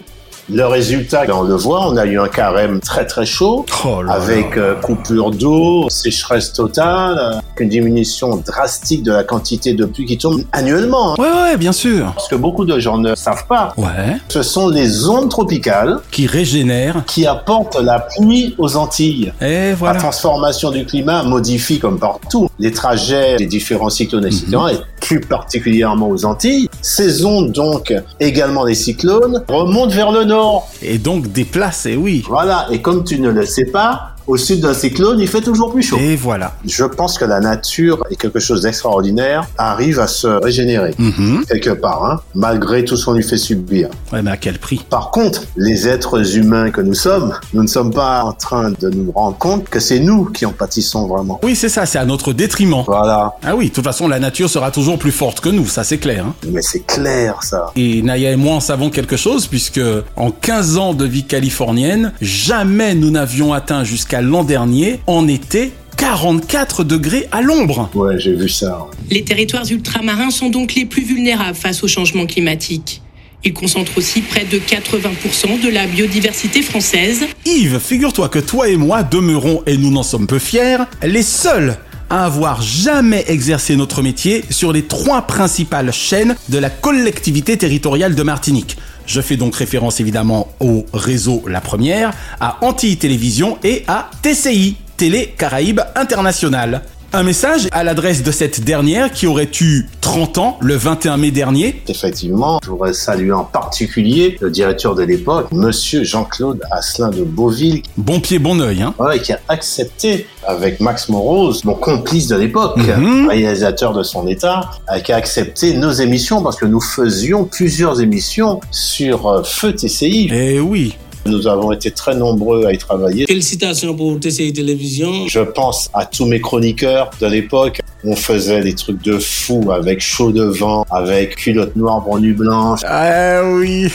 [0.52, 4.14] Le résultat, on le voit, on a eu un carême très très chaud, Oh là
[4.14, 4.62] avec là.
[4.64, 10.42] euh, coupure d'eau, sécheresse totale, une diminution drastique de la quantité de pluie qui tombe
[10.52, 11.12] annuellement.
[11.14, 11.16] hein.
[11.22, 12.16] Ouais, ouais, bien sûr.
[12.18, 14.18] Ce que beaucoup de gens ne savent pas, Ouais.
[14.30, 17.04] ce sont les ondes tropicales Qui régénère.
[17.06, 19.32] qui apportent la pluie aux Antilles.
[19.42, 20.00] Et La voilà.
[20.00, 24.48] transformation du climat modifie comme partout les trajets des différents cyclones, etc.
[24.72, 26.70] Et plus particulièrement aux Antilles.
[26.82, 30.70] Ces ondes, donc, également les cyclones, remontent vers le nord.
[30.82, 32.24] Et donc déplacé, oui.
[32.28, 35.72] Voilà, et comme tu ne le sais pas, au sud d'un cyclone, il fait toujours
[35.74, 35.98] plus chaud.
[36.00, 36.54] Et voilà.
[36.66, 41.46] Je pense que la nature est quelque chose d'extraordinaire, arrive à se régénérer, Mhm.
[41.50, 43.90] quelque part, hein, malgré tout ce qu'on lui fait subir.
[44.14, 44.86] Ouais, mais à quel prix?
[44.90, 48.90] Par contre, les êtres humains que nous sommes, nous ne sommes pas en train de
[48.90, 51.40] nous rendre compte que c'est nous qui en pâtissons vraiment.
[51.44, 52.84] Oui, c'est ça, c'est à notre détriment.
[52.86, 55.84] Voilà, Ah oui, de toute façon, la nature sera toujours plus forte que nous, ça
[55.84, 56.26] c'est clair.
[56.28, 56.36] hein.
[56.52, 57.72] mais c'est clair ça.
[57.76, 59.82] Et Naya et moi en savons quelque chose puisque
[60.16, 65.72] en 15 ans de vie californienne, jamais nous n'avions atteint jusqu'à l'an dernier en été
[65.98, 67.90] 44 degrés à l'ombre.
[67.94, 68.88] Ouais, j'ai vu ça.
[69.10, 73.02] Les territoires ultramarins sont donc les plus vulnérables face au changement climatique.
[73.44, 77.26] Ils concentrent aussi près de 80% de la biodiversité française.
[77.46, 81.78] Yves, figure-toi que toi et moi demeurons, et nous n'en sommes peu fiers, les seuls
[82.10, 88.16] à avoir jamais exercé notre métier sur les trois principales chaînes de la collectivité territoriale
[88.16, 88.78] de Martinique.
[89.10, 94.78] Je fais donc référence évidemment au réseau La Première, à Antilles Télévision et à TCI,
[94.98, 96.84] Télé Caraïbes International.
[97.12, 101.32] Un message à l'adresse de cette dernière qui aurait eu 30 ans le 21 mai
[101.32, 101.82] dernier.
[101.88, 107.82] Effectivement, je voudrais saluer en particulier le directeur de l'époque, Monsieur Jean-Claude Asselin de Beauville,
[107.98, 108.94] Bon pied, bon oeil, hein.
[109.00, 113.30] ouais, qui a accepté avec Max Morose, mon complice de l'époque, Mhm.
[113.30, 114.70] réalisateur de son état,
[115.04, 120.30] qui a accepté nos émissions parce que nous faisions plusieurs émissions sur euh, Feu TCI.
[120.32, 120.96] Eh oui.
[121.30, 123.26] Nous avons été très nombreux à y travailler.
[123.28, 125.28] Félicitations pour TCI Télévision.
[125.28, 127.80] Je pense à tous mes chroniqueurs de l'époque.
[128.04, 132.80] On faisait des trucs de fou avec chaud de vent, avec culotte noire nuit blanche.
[132.86, 133.90] Ah oui.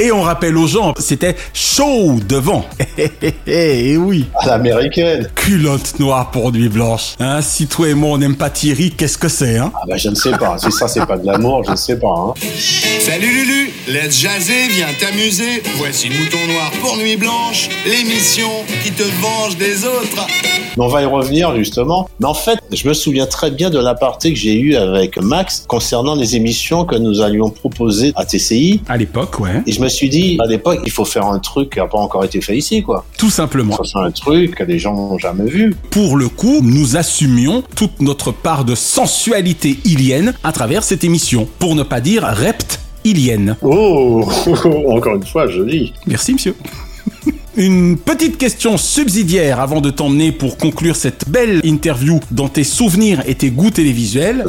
[0.00, 2.64] Et on rappelle aux gens, c'était chaud devant.
[3.50, 4.26] Eh oui.
[4.34, 5.28] À l'américaine.
[5.34, 7.14] Culotte noire pour nuit blanche.
[7.18, 9.72] Hein, si toi et moi on n'aime pas Thierry, qu'est-ce que c'est, hein?
[9.74, 10.58] Ah bah je ne sais pas.
[10.58, 12.14] Si ça c'est pas de l'amour, je ne sais pas.
[12.16, 12.34] Hein.
[13.00, 15.62] Salut Lulu, let's jaser, viens t'amuser.
[15.76, 18.48] Voici Mouton Noir pour Nuit Blanche, l'émission
[18.84, 20.26] qui te venge des autres.
[20.76, 22.08] Mais on va y revenir justement.
[22.20, 25.64] Mais en fait, je me souviens très bien de l'aparté que j'ai eu avec Max
[25.66, 28.82] concernant les émissions que nous allions proposer à TCI.
[28.88, 29.62] À l'époque, ouais.
[29.66, 31.98] Et je me suis dit, à l'époque, il faut faire un truc qui n'a pas
[31.98, 33.04] encore été fait ici, quoi.
[33.16, 33.74] Tout simplement.
[33.74, 35.74] Il faut faire un truc que les gens n'ont jamais vu.
[35.90, 41.48] Pour le coup, nous assumions toute notre part de sensualité ilienne à travers cette émission.
[41.58, 43.56] Pour ne pas dire rept ilienne.
[43.62, 44.24] Oh,
[44.88, 45.92] encore une fois, joli.
[46.06, 46.54] Merci, monsieur.
[47.58, 53.20] Une petite question subsidiaire avant de t'emmener pour conclure cette belle interview dans tes souvenirs
[53.26, 54.44] et tes goûts télévisuels.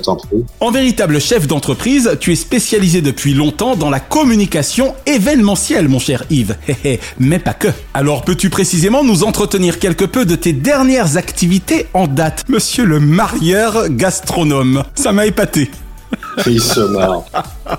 [0.59, 6.23] En véritable chef d'entreprise, tu es spécialisé depuis longtemps dans la communication événementielle, mon cher
[6.29, 6.55] Yves.
[7.19, 7.69] Mais pas que.
[7.95, 12.99] Alors peux-tu précisément nous entretenir quelque peu de tes dernières activités en date, monsieur le
[12.99, 14.83] marieur gastronome?
[14.93, 15.71] Ça m'a épaté.
[16.47, 17.23] Il se marre.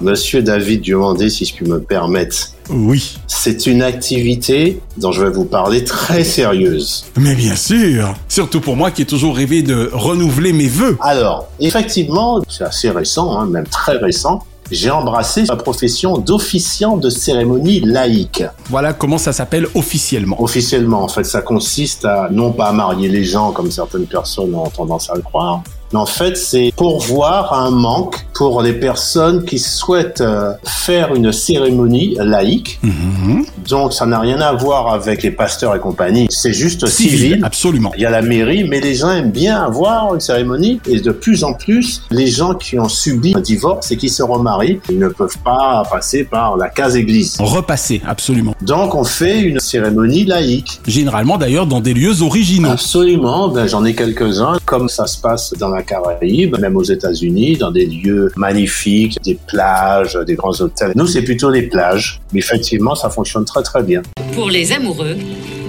[0.01, 2.53] Monsieur David Diomandé, si je puis me permettre.
[2.69, 3.19] Oui.
[3.27, 7.07] C'est une activité dont je vais vous parler très sérieuse.
[7.17, 10.97] Mais bien sûr Surtout pour moi qui ai toujours rêvé de renouveler mes vœux.
[11.01, 17.11] Alors, effectivement, c'est assez récent, hein, même très récent, j'ai embrassé la profession d'officiant de
[17.11, 18.45] cérémonie laïque.
[18.69, 20.41] Voilà comment ça s'appelle officiellement.
[20.41, 24.69] Officiellement, en fait, ça consiste à non pas marier les gens comme certaines personnes ont
[24.69, 30.21] tendance à le croire, en fait, c'est pourvoir un manque pour les personnes qui souhaitent
[30.21, 32.79] euh, faire une cérémonie laïque.
[32.83, 33.45] Mhm.
[33.69, 36.27] Donc, ça n'a rien à voir avec les pasteurs et compagnie.
[36.31, 37.41] C'est juste Civil, civil.
[37.45, 37.93] absolument.
[37.97, 40.81] Il y a la mairie, mais les gens aiment bien avoir une cérémonie.
[40.89, 44.23] Et de plus en plus, les gens qui ont subi un divorce et qui se
[44.23, 47.37] remarient, ils ne peuvent pas passer par la case église.
[47.41, 48.55] Repasser, absolument.
[48.63, 50.81] Donc, on fait une cérémonie laïque.
[50.87, 52.71] Généralement d'ailleurs dans des lieux originaux.
[52.71, 57.57] Absolument, ben, j'en ai quelques-uns, comme ça se passe dans la Caraïbe, même aux États-Unis,
[57.57, 60.93] dans des lieux magnifiques, des plages, des grands hôtels.
[60.95, 64.03] Nous, c'est plutôt les plages, mais effectivement, ça fonctionne très très bien.
[64.35, 65.17] Pour les amoureux,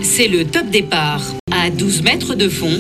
[0.02, 1.22] c'est le top départ.
[1.52, 2.80] À 12 mètres de fond,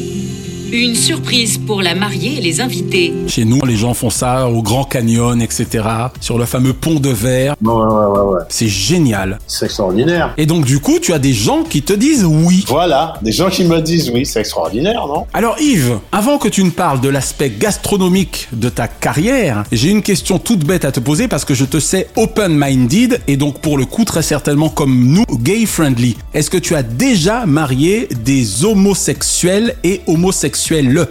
[0.77, 3.13] une surprise pour la mariée et les invités.
[3.27, 5.83] Chez nous, les gens font ça au Grand Canyon, etc.
[6.21, 7.55] Sur le fameux pont de verre.
[7.61, 8.41] Ouais, ouais, ouais, ouais.
[8.49, 9.39] C'est génial.
[9.47, 10.33] C'est extraordinaire.
[10.37, 12.63] Et donc du coup, tu as des gens qui te disent oui.
[12.67, 15.25] Voilà, des gens qui me disent oui, c'est extraordinaire, non?
[15.33, 20.01] Alors Yves, avant que tu ne parles de l'aspect gastronomique de ta carrière, j'ai une
[20.01, 23.77] question toute bête à te poser parce que je te sais open-minded et donc pour
[23.77, 26.15] le coup très certainement comme nous, gay-friendly.
[26.33, 30.60] Est-ce que tu as déjà marié des homosexuels et homosexuels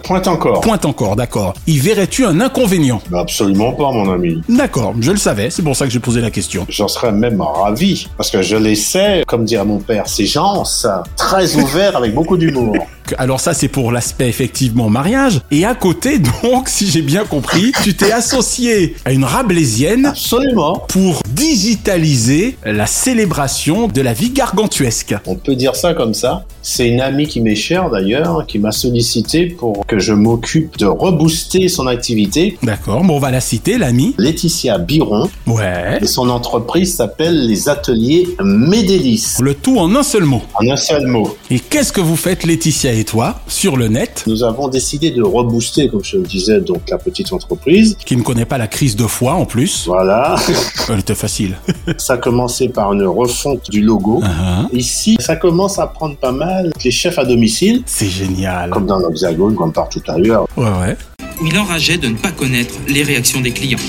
[0.03, 0.61] Point encore.
[0.61, 1.53] Point encore, d'accord.
[1.67, 3.01] Y verrais-tu un inconvénient?
[3.09, 4.41] Ben, Absolument pas, mon ami.
[4.49, 6.65] D'accord, je le savais, c'est pour ça que j'ai posé la question.
[6.69, 10.65] J'en serais même ravi, parce que je les sais, comme dirait mon père, ces gens,
[10.65, 12.75] ça, très ouverts avec beaucoup d'humour.
[13.17, 15.41] Alors ça c'est pour l'aspect effectivement mariage.
[15.51, 20.83] Et à côté donc, si j'ai bien compris, tu t'es associé à une rablaisienne Absolument.
[20.87, 25.15] pour digitaliser la célébration de la vie gargantuesque.
[25.25, 26.45] On peut dire ça comme ça.
[26.63, 30.85] C'est une amie qui m'est chère d'ailleurs, qui m'a sollicité pour que je m'occupe de
[30.85, 32.57] rebooster son activité.
[32.61, 34.13] D'accord, bon on va la citer, l'ami.
[34.17, 35.29] Laetitia Biron.
[35.47, 35.99] Ouais.
[36.01, 39.37] Et son entreprise s'appelle les ateliers Médélis.
[39.39, 40.41] Le tout en un seul mot.
[40.55, 41.35] En un seul mot.
[41.49, 45.23] Et qu'est-ce que vous faites Laetitia et toi sur le net Nous avons décidé de
[45.23, 47.97] rebooster, comme je le disais, donc la petite entreprise.
[48.05, 49.85] Qui ne connaît pas la crise de foi en plus.
[49.87, 50.35] Voilà.
[50.89, 51.57] Elle était facile.
[51.97, 54.21] ça a commencé par une refonte du logo.
[54.21, 54.67] Uh-huh.
[54.71, 57.81] Ici, ça commence à prendre pas mal les chefs à domicile.
[57.87, 58.69] C'est génial.
[58.69, 60.47] Comme dans l'Hexagone, comme partout ailleurs.
[60.55, 60.97] Ouais, ouais.
[61.43, 63.79] il enrageait de ne pas connaître les réactions des clients.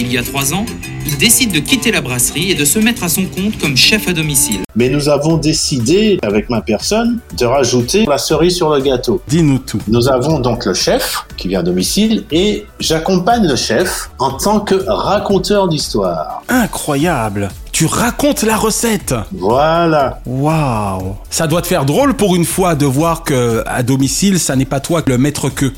[0.00, 0.64] Il y a trois ans,
[1.06, 4.08] il décide de quitter la brasserie et de se mettre à son compte comme chef
[4.08, 4.60] à domicile.
[4.74, 9.20] Mais nous avons décidé, avec ma personne, de rajouter la cerise sur le gâteau.
[9.28, 9.78] Dis-nous tout.
[9.88, 14.60] Nous avons donc le chef qui vient à domicile et j'accompagne le chef en tant
[14.60, 16.42] que raconteur d'histoire.
[16.48, 17.50] Incroyable.
[17.70, 19.14] Tu racontes la recette.
[19.32, 20.20] Voilà.
[20.24, 21.16] Waouh.
[21.28, 24.64] Ça doit te faire drôle pour une fois de voir que à domicile, ça n'est
[24.64, 25.70] pas toi le maître que.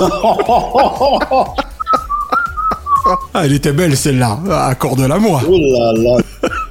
[3.34, 4.38] Ah, elle était belle celle-là.
[4.68, 5.40] Accorde-la moi.
[5.48, 6.16] Oh là là.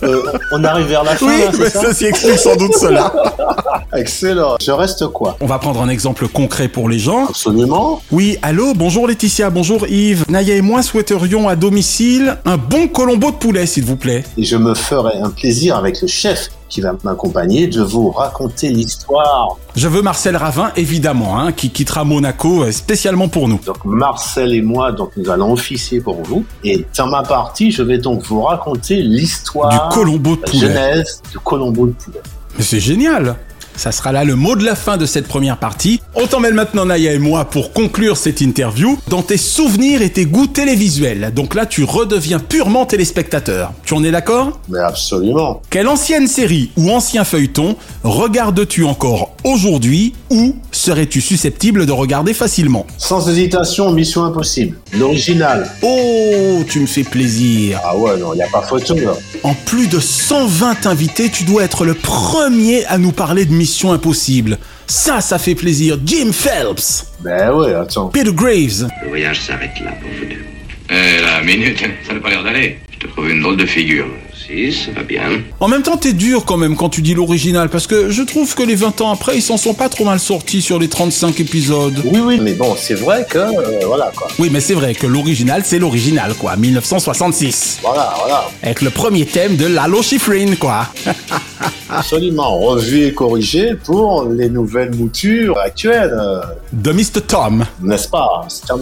[0.04, 0.21] Euh,
[0.52, 2.76] on arrive vers la fin, Oui, là, c'est mais ça ça s'y explique sans doute
[2.76, 3.12] cela.
[3.95, 4.56] Excellent.
[4.62, 7.26] Je reste quoi On va prendre un exemple concret pour les gens.
[7.30, 8.02] Absolument.
[8.12, 10.26] Oui, allô, bonjour Laetitia, bonjour Yves.
[10.30, 14.24] Naya et moi souhaiterions à domicile un bon colombo de poulet, s'il vous plaît.
[14.38, 18.69] Et je me ferai un plaisir avec le chef qui va m'accompagner de vous raconter
[18.69, 19.58] l'histoire.
[19.75, 23.60] Je veux Marcel Ravin, évidemment, hein, qui quittera Monaco euh, spécialement pour nous.
[23.65, 26.45] Donc Marcel et moi, donc nous allons officier pour vous.
[26.63, 30.60] Et dans ma partie, je vais donc vous raconter l'histoire Du colombo de la poulet.
[30.67, 32.21] genèse du colombo de poulet.
[32.58, 33.36] Mais c'est génial
[33.76, 36.02] ça sera là le mot de la fin de cette première partie.
[36.16, 40.26] On t'emmène maintenant Naya et moi pour conclure cette interview dans tes souvenirs et tes
[40.26, 41.32] goûts télévisuels.
[41.36, 43.74] Donc là tu redeviens purement téléspectateur.
[43.84, 44.60] Tu en es d'accord?
[44.70, 45.62] Mais absolument.
[45.70, 52.88] Quelle ancienne série ou ancien feuilleton regardes-tu encore aujourd'hui ou serais-tu susceptible de regarder facilement?
[52.98, 54.78] Sans hésitation, Mission Impossible.
[54.94, 55.70] L'original.
[55.82, 57.80] Oh, tu me fais plaisir.
[57.84, 59.14] Ah ouais, non, il n'y a pas photo là.
[59.44, 63.64] En plus de 120 invités, tu dois être le premier à nous parler de Mission
[63.91, 64.58] Impossible.
[64.88, 65.97] Ça, ça fait plaisir.
[66.06, 68.08] Jim Phelps, Ben ouais, attends.
[68.10, 70.43] Peter Graves, Le voyage s'arrête là pour vous deux.
[70.89, 72.80] Eh la minute, ça n'a pas l'air d'aller.
[72.91, 74.06] Je te trouve une drôle de figure.
[74.45, 75.23] Si, ça va bien.
[75.60, 78.53] En même temps, t'es dur quand même quand tu dis l'original, parce que je trouve
[78.53, 81.39] que les 20 ans après, ils s'en sont pas trop mal sortis sur les 35
[81.39, 81.99] épisodes.
[82.05, 84.27] Oui, oui, mais bon, c'est vrai que, euh, voilà quoi.
[84.38, 87.79] Oui, mais c'est vrai que l'original, c'est l'original, quoi, 1966.
[87.81, 88.47] Voilà, voilà.
[88.62, 90.88] Avec le premier thème de Lalo Schifrin, quoi.
[91.89, 96.13] absolument revu et corrigé pour les nouvelles moutures actuelles.
[96.13, 96.41] euh,
[96.73, 97.21] De Mr.
[97.27, 97.65] Tom.
[97.81, 98.81] N'est-ce pas Stern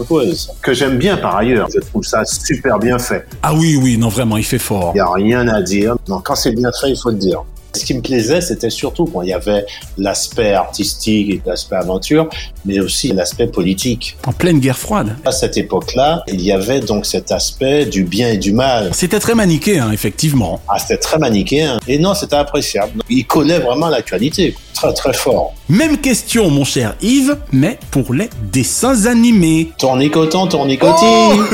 [0.62, 1.68] Que j'aime bien par ailleurs.
[1.72, 3.26] Je trouve ça super bien fait.
[3.42, 4.92] Ah oui, oui, non, vraiment, il fait fort.
[4.94, 5.96] Il n'y a rien à dire.
[6.08, 7.42] Non, quand c'est bien fait, il faut le dire.
[7.76, 9.66] Ce qui me plaisait, c'était surtout quand il y avait
[9.98, 12.28] l'aspect artistique et l'aspect aventure,
[12.64, 14.16] mais aussi l'aspect politique.
[14.26, 15.16] En pleine guerre froide.
[15.24, 18.90] À cette époque-là, il y avait donc cet aspect du bien et du mal.
[18.92, 20.60] C'était très manichéen, effectivement.
[20.68, 21.80] Ah, c'était très manichéen.
[21.88, 23.02] Et non, c'était appréciable.
[23.10, 24.54] Il collait vraiment l'actualité.
[24.74, 25.54] Très, très fort.
[25.68, 29.72] Même question, mon cher Yves, mais pour les dessins animés.
[29.78, 31.04] Tournicotant, tournicoti.
[31.04, 31.44] Oh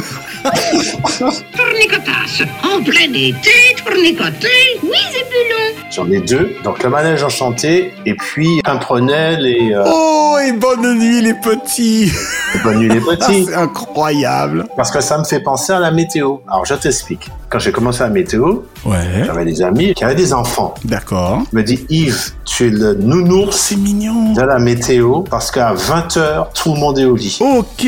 [1.57, 4.49] Tournicotasse, en plein été, tournicoté,
[4.83, 5.29] oui, c'est
[5.91, 6.53] J'en ai deux.
[6.63, 9.75] Donc, le manège enchanté et puis Pimprenel et...
[9.75, 12.11] euh, Oh, et bonne nuit, les petits.
[12.63, 13.47] Bonne nuit les petits.
[13.47, 14.67] C'est incroyable.
[14.77, 16.37] Parce que ça me fait penser à la météo.
[16.49, 17.29] Alors je t'explique.
[17.51, 19.25] Quand j'ai commencé la météo, Ouais.
[19.27, 20.75] j'avais des amis qui avaient des enfants.
[20.85, 21.43] D'accord.
[21.53, 24.33] Je me dis Yves, tu es le nounours C'est mignon.
[24.35, 27.37] de la météo parce qu'à 20h, tout le monde est au lit.
[27.41, 27.85] Ok.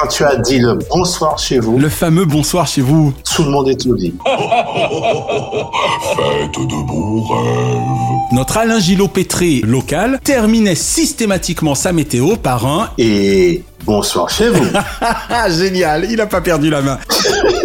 [0.00, 3.12] Quand tu as dit le bonsoir chez vous, Le fameux bonsoir chez vous.
[3.36, 4.14] tout le monde est au lit.
[6.16, 6.82] Faites de
[8.32, 14.64] Notre Alain Gillot Pétré local terminait systématiquement sa météo par un Et bonsoir chez vous.
[15.02, 16.98] Ah, génial, il a pas perdu la main.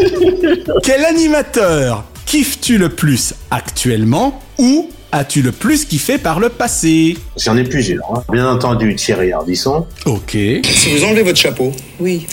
[0.83, 7.17] Quel animateur kiffes-tu le plus actuellement ou as-tu le plus kiffé par le passé?
[7.37, 8.03] J'en ai plusieurs.
[8.15, 8.23] hein.
[8.31, 9.85] Bien entendu, Thierry Ardisson.
[10.05, 10.31] Ok.
[10.31, 12.25] Si vous enlevez votre chapeau, Oui.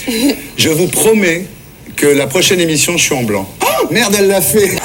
[0.56, 1.46] je vous promets
[1.96, 3.46] que la prochaine émission, je suis en blanc.
[3.62, 4.76] Oh, merde, elle l'a fait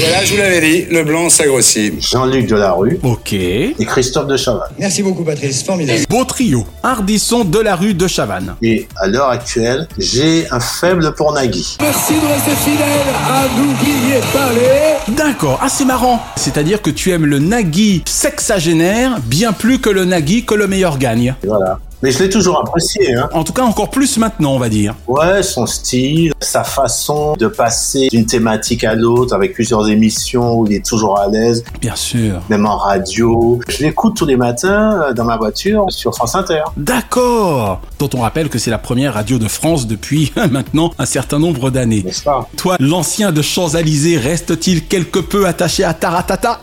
[0.00, 1.94] Voilà, je vous l'avais dit, le blanc, ça grossit.
[2.00, 3.32] Jean-Luc Delarue Ok.
[3.32, 4.70] et Christophe de Chavannes.
[4.78, 6.00] Merci beaucoup, Patrice, formidable.
[6.08, 6.66] Beau trio.
[6.82, 8.54] Ardisson de la rue de Chavannes.
[8.62, 11.76] Et à l'heure actuelle, j'ai un faible pour Nagui.
[11.80, 12.86] Merci de rester fidèle
[13.28, 15.14] à n'oubliez pas les...
[15.14, 16.22] D'accord, ah c'est marrant.
[16.36, 20.98] C'est-à-dire que tu aimes le nagui sexagénaire bien plus que le nagui que le meilleur
[20.98, 21.34] gagne.
[21.44, 21.78] Voilà.
[22.02, 23.28] Mais je l'ai toujours apprécié, hein.
[23.32, 24.94] En tout cas encore plus maintenant on va dire.
[25.06, 30.66] Ouais, son style, sa façon de passer d'une thématique à l'autre avec plusieurs émissions où
[30.66, 32.40] il est toujours à l'aise, Bien sûr.
[32.50, 33.60] même en radio.
[33.68, 36.62] Je l'écoute tous les matins euh, dans ma voiture sur France Inter.
[36.76, 37.80] D'accord.
[37.98, 41.70] Dont on rappelle que c'est la première radio de France depuis maintenant un certain nombre
[41.70, 42.02] d'années.
[42.04, 42.48] N'est-ce pas?
[42.56, 46.60] Toi, l'ancien de Champs-Élysées, reste-t-il quelque peu attaché à Taratata?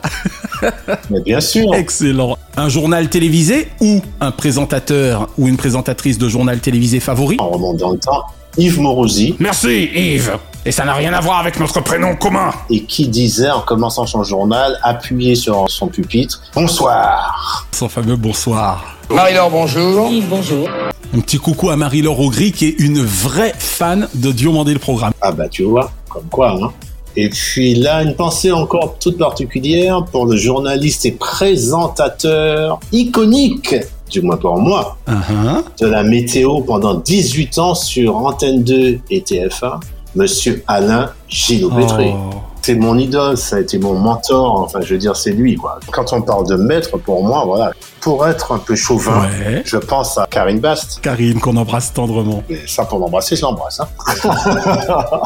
[1.10, 1.74] Mais bien sûr.
[1.74, 2.38] Excellent.
[2.56, 5.23] Un journal télévisé ou un présentateur?
[5.38, 8.24] Ou une présentatrice de journal télévisé favori On remonte dans le temps.
[8.58, 10.38] Yves Morosi, Merci Yves.
[10.66, 12.52] Et ça n'a rien à voir avec notre prénom commun.
[12.70, 17.68] et qui disait en commençant son journal, appuyé sur son pupitre, Bonsoir.
[17.72, 18.96] Son fameux bonsoir.
[19.10, 20.70] Marie-Laure, bonjour.
[21.16, 25.14] Un petit coucou à Marie-Laure Augry qui est une vraie fan de Diomandé le programme.
[25.22, 26.72] Ah bah tu vois, comme quoi, hein.
[27.16, 33.76] Et puis là, une pensée encore toute particulière pour le journaliste et présentateur iconique,
[34.10, 35.64] du moins pour moi, Uh-huh.
[35.80, 39.80] de la météo pendant 18 ans sur Antenne 2 et TF1,
[40.16, 42.14] Monsieur Alain Gillot-Pétré.
[42.16, 42.36] Oh.
[42.62, 45.80] C'est mon idole, ça a été mon mentor, enfin je veux dire c'est lui quoi.
[45.92, 49.64] Quand on parle de maître, pour moi, voilà, pour être un peu chauvin, Ouais.
[49.66, 51.02] je pense à Karine Bast.
[51.02, 52.42] Karine qu'on embrasse tendrement.
[52.50, 53.82] Et ça pour l'embrasser, je l'embrasse.
[53.82, 53.88] Hein.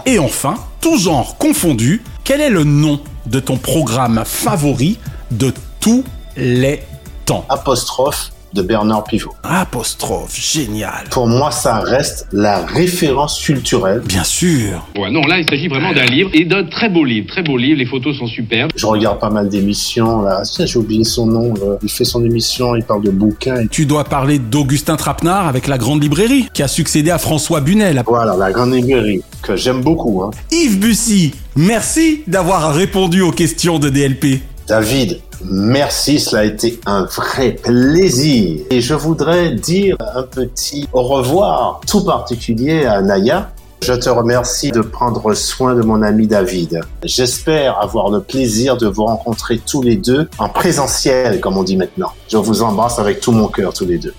[0.08, 4.98] Et enfin, tout genre confondu, quel est le nom de ton programme favori
[5.30, 6.04] de tous
[6.38, 6.82] les
[7.26, 7.46] temps?
[7.50, 9.34] Apostrophe de Bernard Pivot.
[9.44, 11.06] Apostrophe, génial.
[11.12, 14.02] Pour moi, ça reste la référence culturelle.
[14.06, 14.86] Bien sûr.
[14.98, 17.28] Ouais, non, là, il s'agit vraiment d'un livre et d'un très beau livre.
[17.28, 18.72] Très beau livre, les photos sont superbes.
[18.76, 20.22] Je regarde pas mal d'émissions.
[20.22, 21.54] Là, Tiens, j'ai oublié son nom.
[21.54, 21.78] là.
[21.84, 23.62] Il fait son émission, il parle de bouquins.
[23.62, 27.62] et- Tu dois parler d'Augustin Trapenard avec la Grande Librairie, qui a succédé à François
[27.62, 28.02] Bunel.
[28.08, 30.24] Voilà, la grande librairie que j'aime beaucoup.
[30.24, 30.32] Hein.
[30.52, 34.42] Yves Bussy, merci d'avoir répondu aux questions de DLP.
[34.68, 38.66] David, merci, cela a été un vrai plaisir.
[38.70, 43.50] Et je voudrais dire un petit au revoir tout particulier à Naya.
[43.82, 46.82] Je te remercie de prendre soin de mon ami David.
[47.02, 51.78] J'espère avoir le plaisir de vous rencontrer tous les deux en présentiel, comme on dit
[51.78, 52.12] maintenant.
[52.28, 54.14] Je vous embrasse avec tout mon cœur, tous les deux.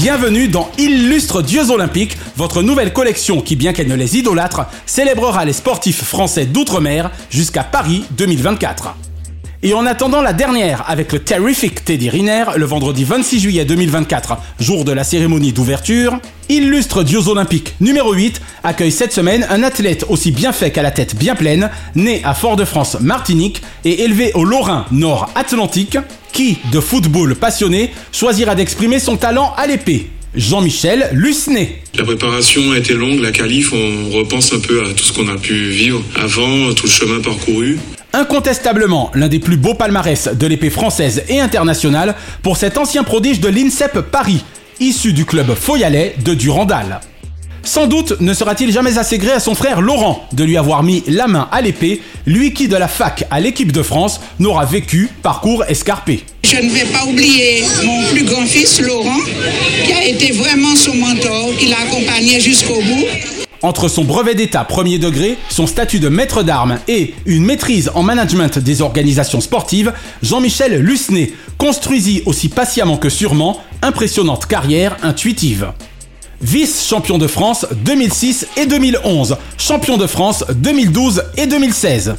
[0.00, 5.44] Bienvenue dans Illustre Dieux Olympiques, votre nouvelle collection qui, bien qu'elle ne les idolâtre, célébrera
[5.44, 8.94] les sportifs français d'outre-mer jusqu'à Paris 2024.
[9.64, 14.36] Et en attendant la dernière avec le Terrific Teddy Riner le vendredi 26 juillet 2024,
[14.60, 20.06] jour de la cérémonie d'ouverture, Illustre Dieux Olympiques numéro 8 accueille cette semaine un athlète
[20.10, 24.44] aussi bien fait qu'à la tête bien pleine, né à Fort-de-France, Martinique et élevé au
[24.44, 25.98] Lorrain Nord-Atlantique,
[26.32, 30.08] qui, de football passionné, choisira d'exprimer son talent à l'épée.
[30.36, 31.82] Jean-Michel Lucenay.
[31.96, 35.26] La préparation a été longue, la qualif, on repense un peu à tout ce qu'on
[35.26, 37.76] a pu vivre avant, tout le chemin parcouru.
[38.12, 43.40] Incontestablement, l'un des plus beaux palmarès de l'épée française et internationale pour cet ancien prodige
[43.40, 44.44] de l'INSEP Paris,
[44.80, 47.00] issu du club Foyalais de Durandal.
[47.62, 51.04] Sans doute ne sera-t-il jamais assez gré à son frère Laurent de lui avoir mis
[51.06, 55.10] la main à l'épée, lui qui de la fac à l'équipe de France n'aura vécu
[55.22, 56.24] parcours escarpé.
[56.44, 59.20] Je ne vais pas oublier mon plus grand fils Laurent,
[59.84, 63.37] qui a été vraiment son mentor, qui l'a accompagné jusqu'au bout.
[63.62, 68.04] Entre son brevet d'état premier degré, son statut de maître d'armes et une maîtrise en
[68.04, 69.92] management des organisations sportives,
[70.22, 75.72] Jean-Michel Lucenay construisit aussi patiemment que sûrement impressionnante carrière intuitive.
[76.40, 82.14] Vice-champion de France 2006 et 2011, champion de France 2012 et 2016.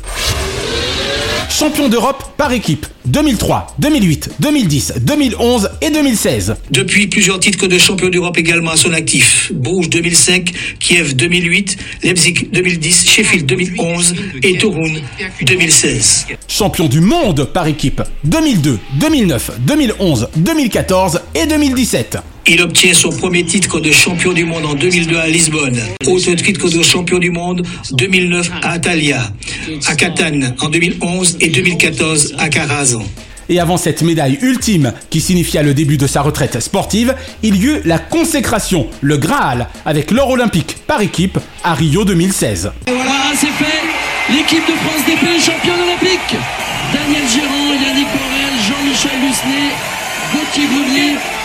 [1.50, 6.56] Champion d'Europe par équipe 2003, 2008, 2010, 2011 et 2016.
[6.70, 9.52] Depuis plusieurs titres de champion d'Europe également à son actif.
[9.54, 15.02] Bourges 2005, Kiev 2008, Leipzig 2010, Sheffield 2011 et Toruń
[15.42, 16.28] 2016.
[16.48, 22.18] Champion du monde par équipe 2002, 2009, 2011, 2014 et 2017.
[22.52, 25.80] Il obtient son premier titre de champion du monde en 2002 à Lisbonne.
[26.08, 29.22] Autre titre de champion du monde 2009 à Atalia,
[29.86, 33.04] à Catane en 2011 et 2014 à Carazan.
[33.50, 37.66] Et avant cette médaille ultime qui signifia le début de sa retraite sportive, il y
[37.68, 42.72] eut la consécration, le Graal, avec l'or olympique par équipe à Rio 2016.
[42.88, 44.34] Et voilà, c'est fait.
[44.34, 46.36] L'équipe de France d'épée championne olympique.
[46.94, 49.70] Daniel Gérard, Yannick Borel, Jean-Michel Lucenay,
[50.34, 51.39] Gauthier Grenier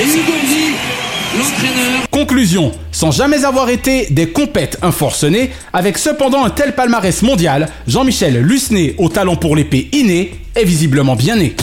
[0.00, 2.08] et l'entraîneur.
[2.10, 8.40] Conclusion, sans jamais avoir été des compètes inforcenés, avec cependant un tel palmarès mondial, Jean-Michel
[8.40, 11.54] Lucenay, au talent pour l'épée inné, est visiblement bien né.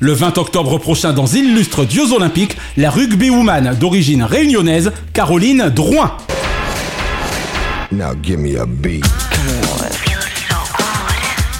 [0.00, 6.16] Le 20 octobre prochain dans Illustre Dieux Olympiques, la rugbywoman d'origine réunionnaise, Caroline Drouin.
[7.92, 9.04] Now give me a beat.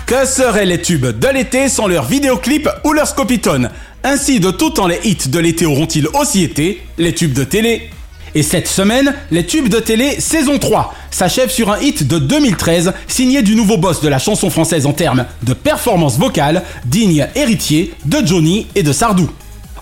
[0.07, 3.71] Que seraient les tubes de l'été sans leurs vidéoclips ou leurs scopitones
[4.07, 7.89] Ainsi, de tout temps, les hits de l'été auront-ils aussi été les tubes de télé?
[8.35, 12.93] Et cette semaine, les tubes de télé saison 3 s'achèvent sur un hit de 2013
[13.09, 17.95] signé du nouveau boss de la chanson française en termes de performance vocale, digne héritier
[18.05, 19.31] de Johnny et de Sardou.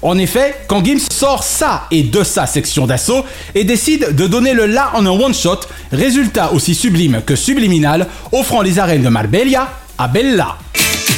[0.02, 3.24] En effet, quand Gims sort ça et de sa section d'assaut
[3.56, 5.60] et décide de donner le la en un one-shot,
[5.90, 9.68] résultat aussi sublime que subliminal, offrant les arènes de Marbella
[9.98, 10.56] à Bella.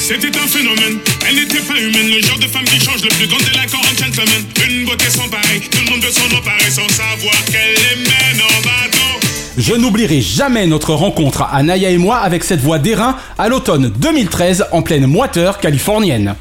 [0.01, 0.99] C'était un phénomène,
[1.29, 3.97] elle n'était pas humaine, le genre de femme qui change le plus grand délinquant en
[3.97, 4.45] gentleman.
[4.69, 8.43] Une beauté sans pareil, tout le monde veut s'en emparer sans savoir qu'elle les mène
[8.43, 9.27] en bateau.
[9.57, 13.89] Je n'oublierai jamais notre rencontre à Naya et moi avec cette voix d'airain à l'automne
[13.97, 16.35] 2013 en pleine moiteur californienne.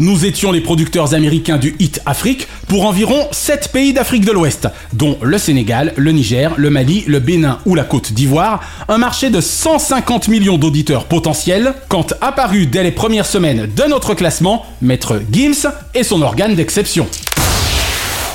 [0.00, 4.66] Nous étions les producteurs américains du Hit Afrique pour environ 7 pays d'Afrique de l'Ouest,
[4.92, 9.30] dont le Sénégal, le Niger, le Mali, le Bénin ou la Côte d'Ivoire, un marché
[9.30, 15.22] de 150 millions d'auditeurs potentiels, quand apparu dès les premières semaines de notre classement, Maître
[15.30, 17.06] Gims et son organe d'exception.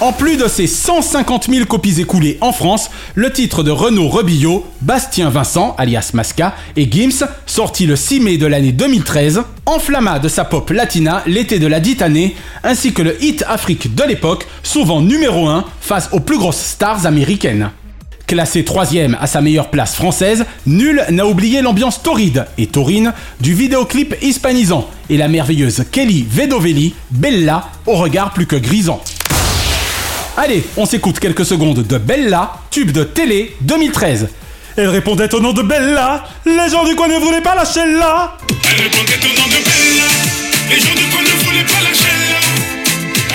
[0.01, 4.65] En plus de ces 150 000 copies écoulées en France, le titre de Renaud Rebillot,
[4.79, 10.29] Bastien Vincent, alias Masca, et Gims, sorti le 6 mai de l'année 2013, enflamma de
[10.29, 14.47] sa pop latina l'été de la dite année, ainsi que le hit Afrique de l'époque,
[14.63, 17.71] souvent numéro 1 face aux plus grosses stars américaines.
[18.25, 23.53] Classé troisième à sa meilleure place française, nul n'a oublié l'ambiance torride et taurine du
[23.53, 29.01] vidéoclip hispanisant et la merveilleuse Kelly Vedovelli, Bella, au regard plus que grisant.
[30.41, 34.29] Allez, on s'écoute quelques secondes de Bella, tube de télé 2013.
[34.77, 38.37] Elle répondait au nom de Bella, les gens du coin ne voulaient pas lâcher là.
[38.71, 40.07] Elle répondait au nom de Bella,
[40.69, 42.39] les gens du coin ne voulaient pas lâcher là.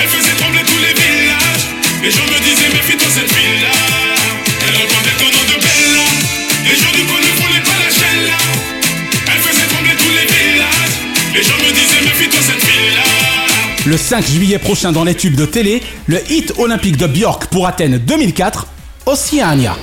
[0.01, 1.69] Elle faisait trembler tous les villages,
[2.03, 3.77] les gens me disaient méfie-toi cette fille-là.
[4.65, 6.09] Elle répondait au nom de Bella,
[6.65, 8.41] les gens du coin ne voulaient pas lâcher là.
[9.29, 10.97] Elle faisait trembler tous les villages,
[11.37, 13.24] les gens me disaient méfie-toi cette fille-là.
[13.87, 17.67] Le 5 juillet prochain dans les tubes de télé, le hit olympique de Björk pour
[17.67, 18.67] Athènes 2004,
[19.05, 19.77] Oceania.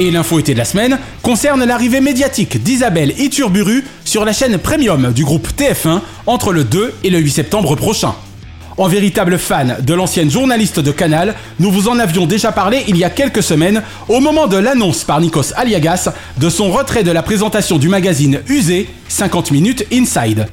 [0.00, 5.12] Et l'info été de la semaine concerne l'arrivée médiatique d'Isabelle Iturburu sur la chaîne premium
[5.12, 8.12] du groupe TF1 entre le 2 et le 8 septembre prochain.
[8.76, 12.96] En véritable fan de l'ancienne journaliste de Canal, nous vous en avions déjà parlé il
[12.96, 17.12] y a quelques semaines au moment de l'annonce par Nikos Aliagas de son retrait de
[17.12, 20.48] la présentation du magazine Usé 50 minutes Inside.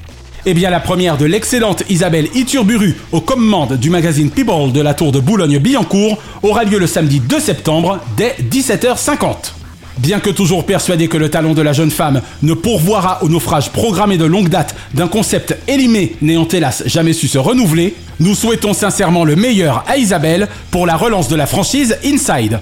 [0.46, 4.94] Eh bien, la première de l'excellente Isabelle Iturburu aux commandes du magazine People de la
[4.94, 9.52] Tour de Boulogne-Billancourt aura lieu le samedi 2 septembre dès 17h50.
[9.98, 13.68] Bien que toujours persuadé que le talent de la jeune femme ne pourvoira au naufrage
[13.68, 18.72] programmé de longue date d'un concept élimé n'ayant hélas jamais su se renouveler, nous souhaitons
[18.72, 22.60] sincèrement le meilleur à Isabelle pour la relance de la franchise Inside.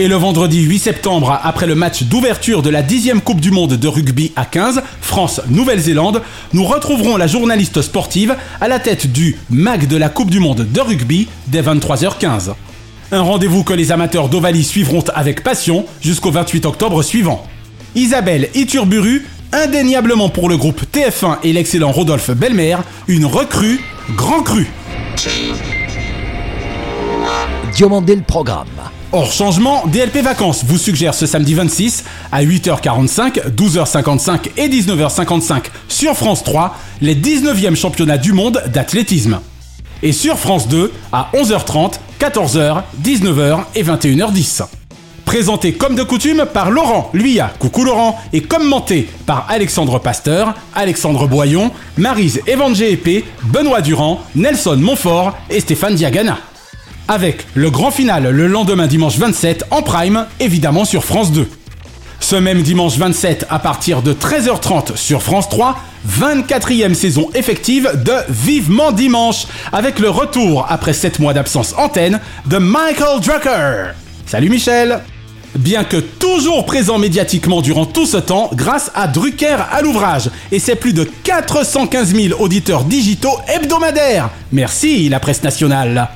[0.00, 3.74] Et le vendredi 8 septembre, après le match d'ouverture de la 10e Coupe du Monde
[3.74, 6.22] de rugby à 15, France-Nouvelle-Zélande,
[6.54, 10.66] nous retrouverons la journaliste sportive à la tête du MAG de la Coupe du Monde
[10.72, 12.54] de rugby dès 23h15.
[13.12, 17.46] Un rendez-vous que les amateurs d'Ovalie suivront avec passion jusqu'au 28 octobre suivant.
[17.94, 23.82] Isabelle Iturburu, indéniablement pour le groupe TF1 et l'excellent Rodolphe Belmer, une recrue,
[24.16, 24.66] grand cru.
[27.78, 28.66] Le programme.
[29.12, 36.14] Hors changement, DLP Vacances vous suggère ce samedi 26 à 8h45, 12h55 et 19h55 sur
[36.14, 39.40] France 3 les 19e championnats du monde d'athlétisme.
[40.04, 44.62] Et sur France 2 à 11h30, 14h, 19h et 21h10.
[45.24, 51.26] Présenté comme de coutume par Laurent Luya, coucou Laurent, et commenté par Alexandre Pasteur, Alexandre
[51.26, 56.38] Boyon, Marise Evangé Épée, Benoît Durand, Nelson Montfort et Stéphane Diagana
[57.10, 61.48] avec le grand final le lendemain dimanche 27 en prime, évidemment sur France 2.
[62.20, 65.76] Ce même dimanche 27 à partir de 13h30 sur France 3,
[66.08, 72.58] 24e saison effective de Vivement Dimanche, avec le retour après 7 mois d'absence antenne de
[72.58, 73.94] Michael Drucker.
[74.26, 75.00] Salut Michel
[75.56, 80.60] Bien que toujours présent médiatiquement durant tout ce temps grâce à Drucker à l'ouvrage et
[80.60, 84.30] ses plus de 415 000 auditeurs digitaux hebdomadaires.
[84.52, 86.08] Merci la presse nationale.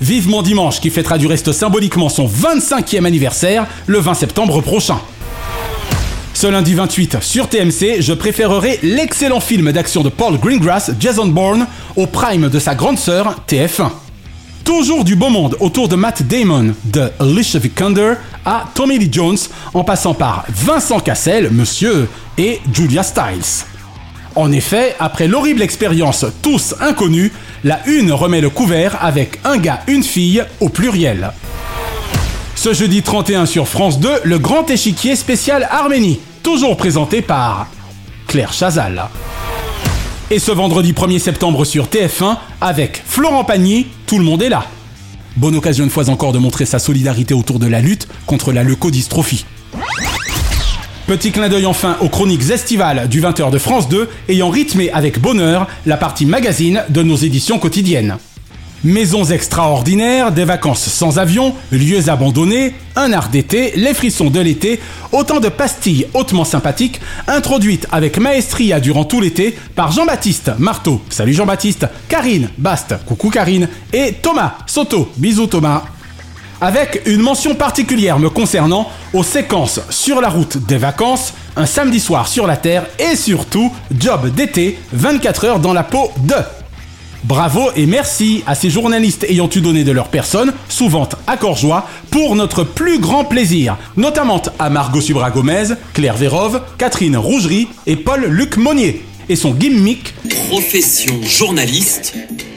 [0.00, 4.98] Vivement dimanche qui fêtera du reste symboliquement son 25e anniversaire le 20 septembre prochain.
[6.34, 11.66] Ce lundi 28 sur TMC, je préférerai l'excellent film d'action de Paul Greengrass, Jason Bourne,
[11.96, 13.90] au prime de sa grande sœur TF1.
[14.62, 19.38] Toujours du beau monde autour de Matt Damon, de Alicia Vikander à Tommy Lee Jones,
[19.72, 23.64] en passant par Vincent Cassel, monsieur, et Julia Stiles.
[24.36, 27.32] En effet, après l'horrible expérience tous inconnus,
[27.64, 31.32] la une remet le couvert avec un gars, une fille au pluriel.
[32.54, 37.68] Ce jeudi 31 sur France 2, le grand échiquier spécial Arménie, toujours présenté par
[38.26, 39.08] Claire Chazal.
[40.30, 44.66] Et ce vendredi 1er septembre sur TF1 avec Florent Pagny, tout le monde est là.
[45.36, 48.64] Bonne occasion une fois encore de montrer sa solidarité autour de la lutte contre la
[48.64, 49.46] leucodystrophie.
[51.06, 55.20] Petit clin d'œil enfin aux chroniques estivales du 20h de France 2 ayant rythmé avec
[55.20, 58.16] bonheur la partie magazine de nos éditions quotidiennes.
[58.82, 64.80] Maisons extraordinaires, des vacances sans avion, lieux abandonnés, un art d'été, les frissons de l'été,
[65.12, 71.34] autant de pastilles hautement sympathiques introduites avec maestria durant tout l'été par Jean-Baptiste Marteau, salut
[71.34, 75.84] Jean-Baptiste, Karine Bast, coucou Karine, et Thomas Soto, bisous Thomas
[76.60, 82.00] avec une mention particulière me concernant aux séquences sur la route des vacances, un samedi
[82.00, 86.34] soir sur la Terre et surtout job d'été 24 heures dans la peau de.
[87.24, 91.88] Bravo et merci à ces journalistes ayant eu donné de leur personne, souvent à Corjoie,
[92.10, 97.96] pour notre plus grand plaisir, notamment à Margot Subra Gomez, Claire Vérove, Catherine Rougerie et
[97.96, 99.04] Paul-Luc Monnier.
[99.28, 100.14] Et son gimmick
[100.48, 102.14] Profession journaliste,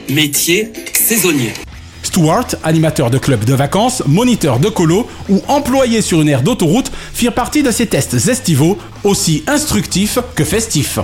[0.08, 1.54] métier saisonnier.
[2.10, 6.91] Stuart, animateur de club de vacances, moniteur de colo ou employé sur une aire d'autoroute
[7.14, 10.97] firent partie de ces tests estivaux, aussi instructifs que festifs.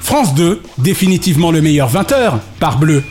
[0.00, 3.04] France 2, définitivement le meilleur 20h, par bleu.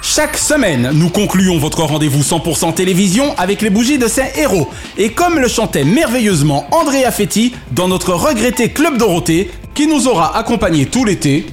[0.00, 4.70] Chaque semaine, nous concluons votre rendez-vous 100% télévision avec les bougies de ces héros.
[4.96, 10.34] Et comme le chantait merveilleusement Andrea Fetti dans notre regretté Club Dorothée, qui nous aura
[10.38, 11.44] accompagnés tout l'été.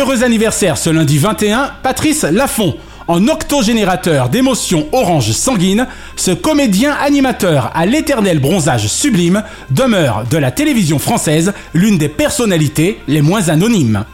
[0.00, 2.74] Heureux anniversaire ce lundi 21, Patrice Laffont.
[3.06, 5.86] En octogénérateur d'émotions orange sanguine,
[6.16, 12.98] ce comédien animateur à l'éternel bronzage sublime demeure de la télévision française l'une des personnalités
[13.08, 14.06] les moins anonymes.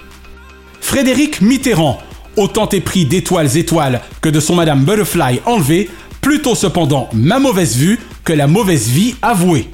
[0.81, 2.01] Frédéric Mitterrand,
[2.37, 5.89] autant épris d'étoiles étoiles que de son Madame Butterfly enlevée,
[6.21, 9.71] plutôt cependant ma mauvaise vue que la mauvaise vie avouée.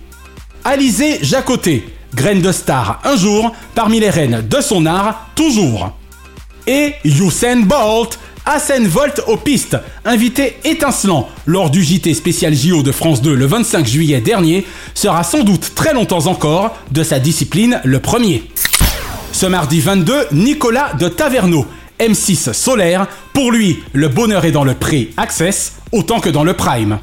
[0.63, 5.95] Alizé Jacoté, graine de star un jour, parmi les reines de son art toujours.
[6.67, 12.93] Et Usain Bolt, Hassan Volt aux pistes, invité étincelant lors du JT spécial JO de
[12.93, 17.81] France 2 le 25 juillet dernier, sera sans doute très longtemps encore de sa discipline
[17.85, 18.45] le premier.
[19.33, 21.67] Ce mardi 22, Nicolas de Taverneau,
[21.99, 26.99] M6 solaire, pour lui, le bonheur est dans le pré-access autant que dans le prime.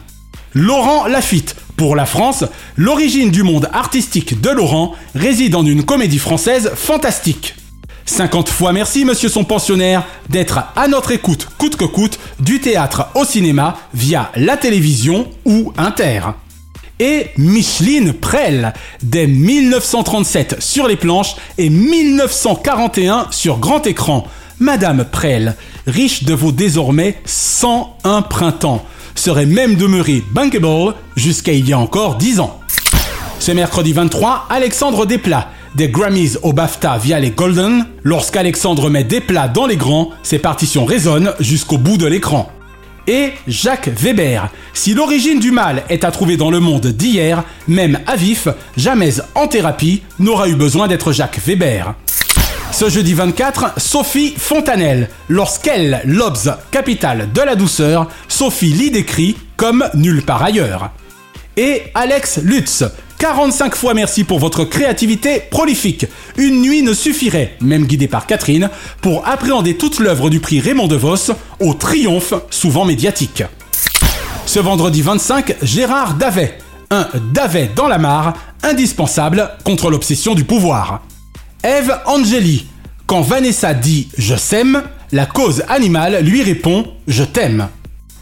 [0.54, 2.44] Laurent Lafitte, Pour la France,
[2.76, 7.56] l'origine du monde artistique de Laurent réside en une comédie française fantastique.
[8.10, 13.08] 50 fois merci, monsieur son pensionnaire, d'être à notre écoute, coûte que coûte, du théâtre
[13.14, 16.22] au cinéma via la télévision ou Inter.
[17.00, 24.28] Et Micheline Prel, dès 1937 sur les planches et 1941 sur grand écran.
[24.60, 25.56] Madame Prel,
[25.86, 28.84] riche de vos désormais 101 printemps,
[29.14, 32.60] serait même demeurée bankable jusqu'à il y a encore 10 ans.
[33.40, 39.48] Ce mercredi 23, Alexandre Desplat, des Grammys au BAFTA via les Golden, lorsqu'Alexandre met Desplat
[39.48, 42.52] dans les grands, ses partitions résonnent jusqu'au bout de l'écran.
[43.08, 48.00] Et Jacques Weber, si l'origine du mal est à trouver dans le monde d'hier, même
[48.06, 48.48] à vif,
[48.78, 51.96] jamais en thérapie n'aura eu besoin d'être Jacques Weber.
[52.72, 55.10] Ce jeudi 24, Sophie Fontanelle.
[55.28, 60.92] Lorsqu'elle, l'Obs, capitale de la douceur, Sophie lit décrit comme nulle part ailleurs.
[61.58, 62.84] Et Alex Lutz.
[63.20, 66.06] 45 fois merci pour votre créativité prolifique.
[66.38, 68.70] Une nuit ne suffirait, même guidée par Catherine,
[69.02, 73.44] pour appréhender toute l'œuvre du prix Raymond DeVos au triomphe souvent médiatique.
[74.46, 76.58] Ce vendredi 25, Gérard Davet.
[76.92, 81.04] Un Davet dans la mare, indispensable contre l'obsession du pouvoir.
[81.64, 82.68] Eve Angeli.
[83.06, 87.68] Quand Vanessa dit je s'aime, la cause animale lui répond je t'aime.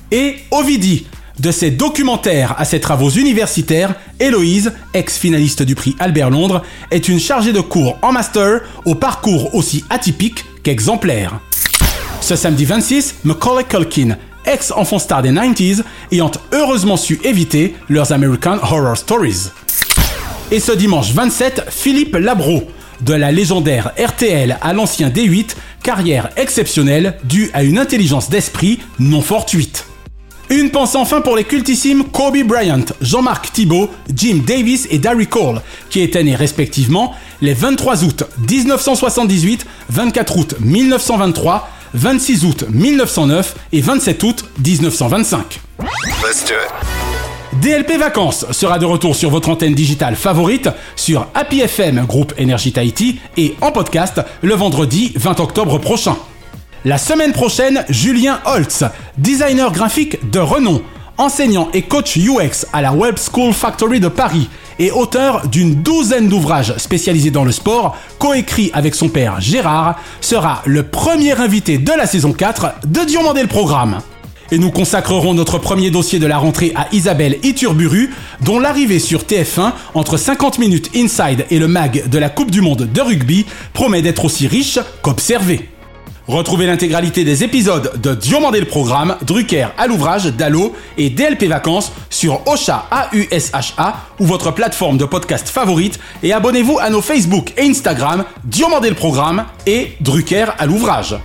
[0.10, 1.06] Et Ovidie.
[1.39, 7.19] De ses documentaires à ses travaux universitaires, Héloïse, ex-finaliste du prix Albert Londres, est une
[7.19, 11.39] chargée de cours en master au parcours aussi atypique qu'exemplaire.
[12.21, 18.57] Ce samedi 26, Macaulay Culkin, ex-enfant star des 90s, ayant heureusement su éviter leurs American
[18.63, 19.51] Horror Stories.
[20.49, 22.63] Et ce dimanche 27, Philippe Labro,
[23.01, 29.21] de la légendaire RTL à l'ancien D8, carrière exceptionnelle due à une intelligence d'esprit non
[29.21, 29.85] fortuite.
[30.50, 35.62] Une pensée enfin pour les cultissimes Kobe Bryant, Jean-Marc Thibault, Jim Davis et Darry Cole,
[35.89, 43.82] qui étaient nés respectivement les 23 août 1978, 24 août 1923, 26 août 1909 et
[43.82, 45.60] 27 août 1925.
[47.62, 52.72] DLP Vacances sera de retour sur votre antenne digitale favorite sur Happy FM Groupe Énergie
[52.72, 56.16] Tahiti et en podcast le vendredi 20 octobre prochain.
[56.88, 58.85] La semaine prochaine, Julien Holtz,
[59.17, 60.81] designer graphique de renom,
[61.17, 64.47] enseignant et coach UX à la Web School Factory de Paris
[64.79, 70.61] et auteur d'une douzaine d'ouvrages spécialisés dans le sport, coécrit avec son père Gérard, sera
[70.65, 73.99] le premier invité de la saison 4 de Diomandé le programme.
[74.51, 79.23] Et nous consacrerons notre premier dossier de la rentrée à Isabelle Iturburu, dont l'arrivée sur
[79.23, 83.45] TF1 entre 50 minutes inside et le mag de la Coupe du Monde de rugby
[83.73, 85.67] promet d'être aussi riche qu'observé.
[86.28, 91.93] Retrouvez l'intégralité des épisodes de Diomandé le Programme, Drucker à l'ouvrage, Dallo et DLP Vacances
[92.09, 97.69] sur Ocha A-U-S-H-A ou votre plateforme de podcast favorite et abonnez-vous à nos Facebook et
[97.69, 101.15] Instagram Diomandé le Programme et Drucker à l'ouvrage.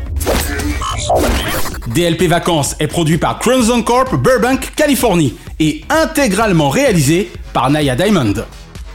[1.88, 8.34] DLP Vacances est produit par Crimson Corp Burbank, Californie et intégralement réalisé par Naya Diamond.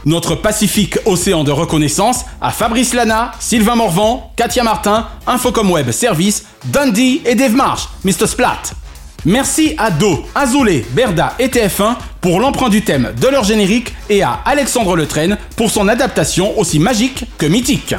[0.04, 6.44] Notre Pacifique Océan de reconnaissance à Fabrice Lana, Sylvain Morvan, Katia Martin, Infocom Web Service,
[6.66, 8.26] Dundee et Dave Marsh, Mr.
[8.26, 8.62] Splat.
[9.24, 14.22] Merci à Do, Azoulay, Berda et TF1 pour l'emprunt du thème de leur générique et
[14.22, 17.94] à Alexandre Letraine pour son adaptation aussi magique que mythique.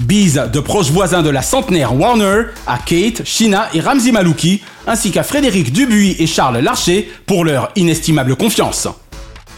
[0.00, 5.10] Bise de proches voisins de la centenaire Warner à Kate, Shina et Ramzi Malouki, ainsi
[5.10, 8.88] qu'à Frédéric Dubuis et Charles Larcher pour leur inestimable confiance.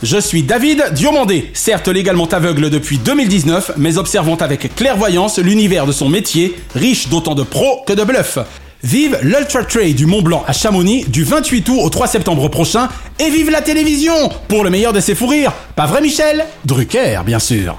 [0.02, 5.92] Je suis David Diomandé, certes légalement aveugle depuis 2019, mais observant avec clairvoyance l'univers de
[5.92, 8.38] son métier, riche d'autant de pros que de bluffs.
[8.82, 12.88] Vive l'Ultra Trail du Mont Blanc à Chamonix du 28 août au 3 septembre prochain
[13.20, 14.12] et vive la télévision
[14.48, 15.52] pour le meilleur de ses fous rires.
[15.76, 16.46] Pas vrai Michel?
[16.64, 17.78] Drucker, bien sûr.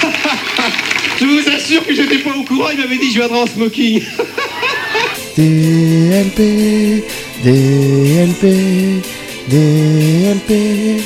[1.20, 4.00] Je vous assure que j'étais pas au courant, il m'avait dit je viendrai en smoking.
[5.36, 7.04] DLP,
[7.44, 9.04] DLP,
[9.50, 11.02] DLP,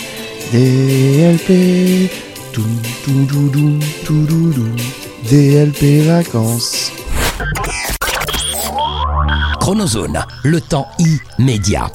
[0.52, 2.10] DLP,
[2.52, 2.60] tout,
[3.02, 6.92] tout, tout, tout, tout, tout, tout, DLP vacances.
[9.60, 10.88] Chronozone, le temps
[11.38, 11.90] immédiat.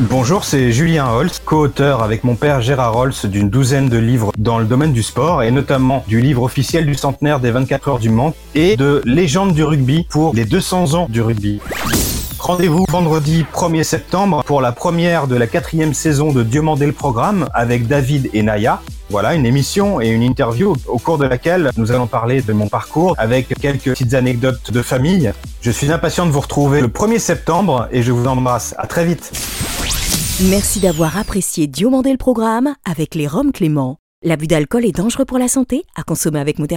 [0.00, 4.58] Bonjour, c'est Julien Holtz, co-auteur avec mon père Gérard Holtz d'une douzaine de livres dans
[4.58, 8.08] le domaine du sport et notamment du livre officiel du centenaire des 24 heures du
[8.08, 11.60] Mans et de Légende du rugby pour les 200 ans du rugby.
[12.42, 16.92] Rendez-vous vendredi 1er septembre pour la première de la quatrième saison de Dieu mandé le
[16.92, 18.82] programme avec David et Naya.
[19.10, 22.66] Voilà, une émission et une interview au cours de laquelle nous allons parler de mon
[22.66, 25.32] parcours avec quelques petites anecdotes de famille.
[25.60, 28.74] Je suis impatient de vous retrouver le 1er septembre et je vous embrasse.
[28.76, 29.30] À très vite.
[30.50, 33.98] Merci d'avoir apprécié Diomandé le programme avec les Roms Clément.
[34.24, 36.70] L'abus d'alcool est dangereux pour la santé, à consommer avec modération.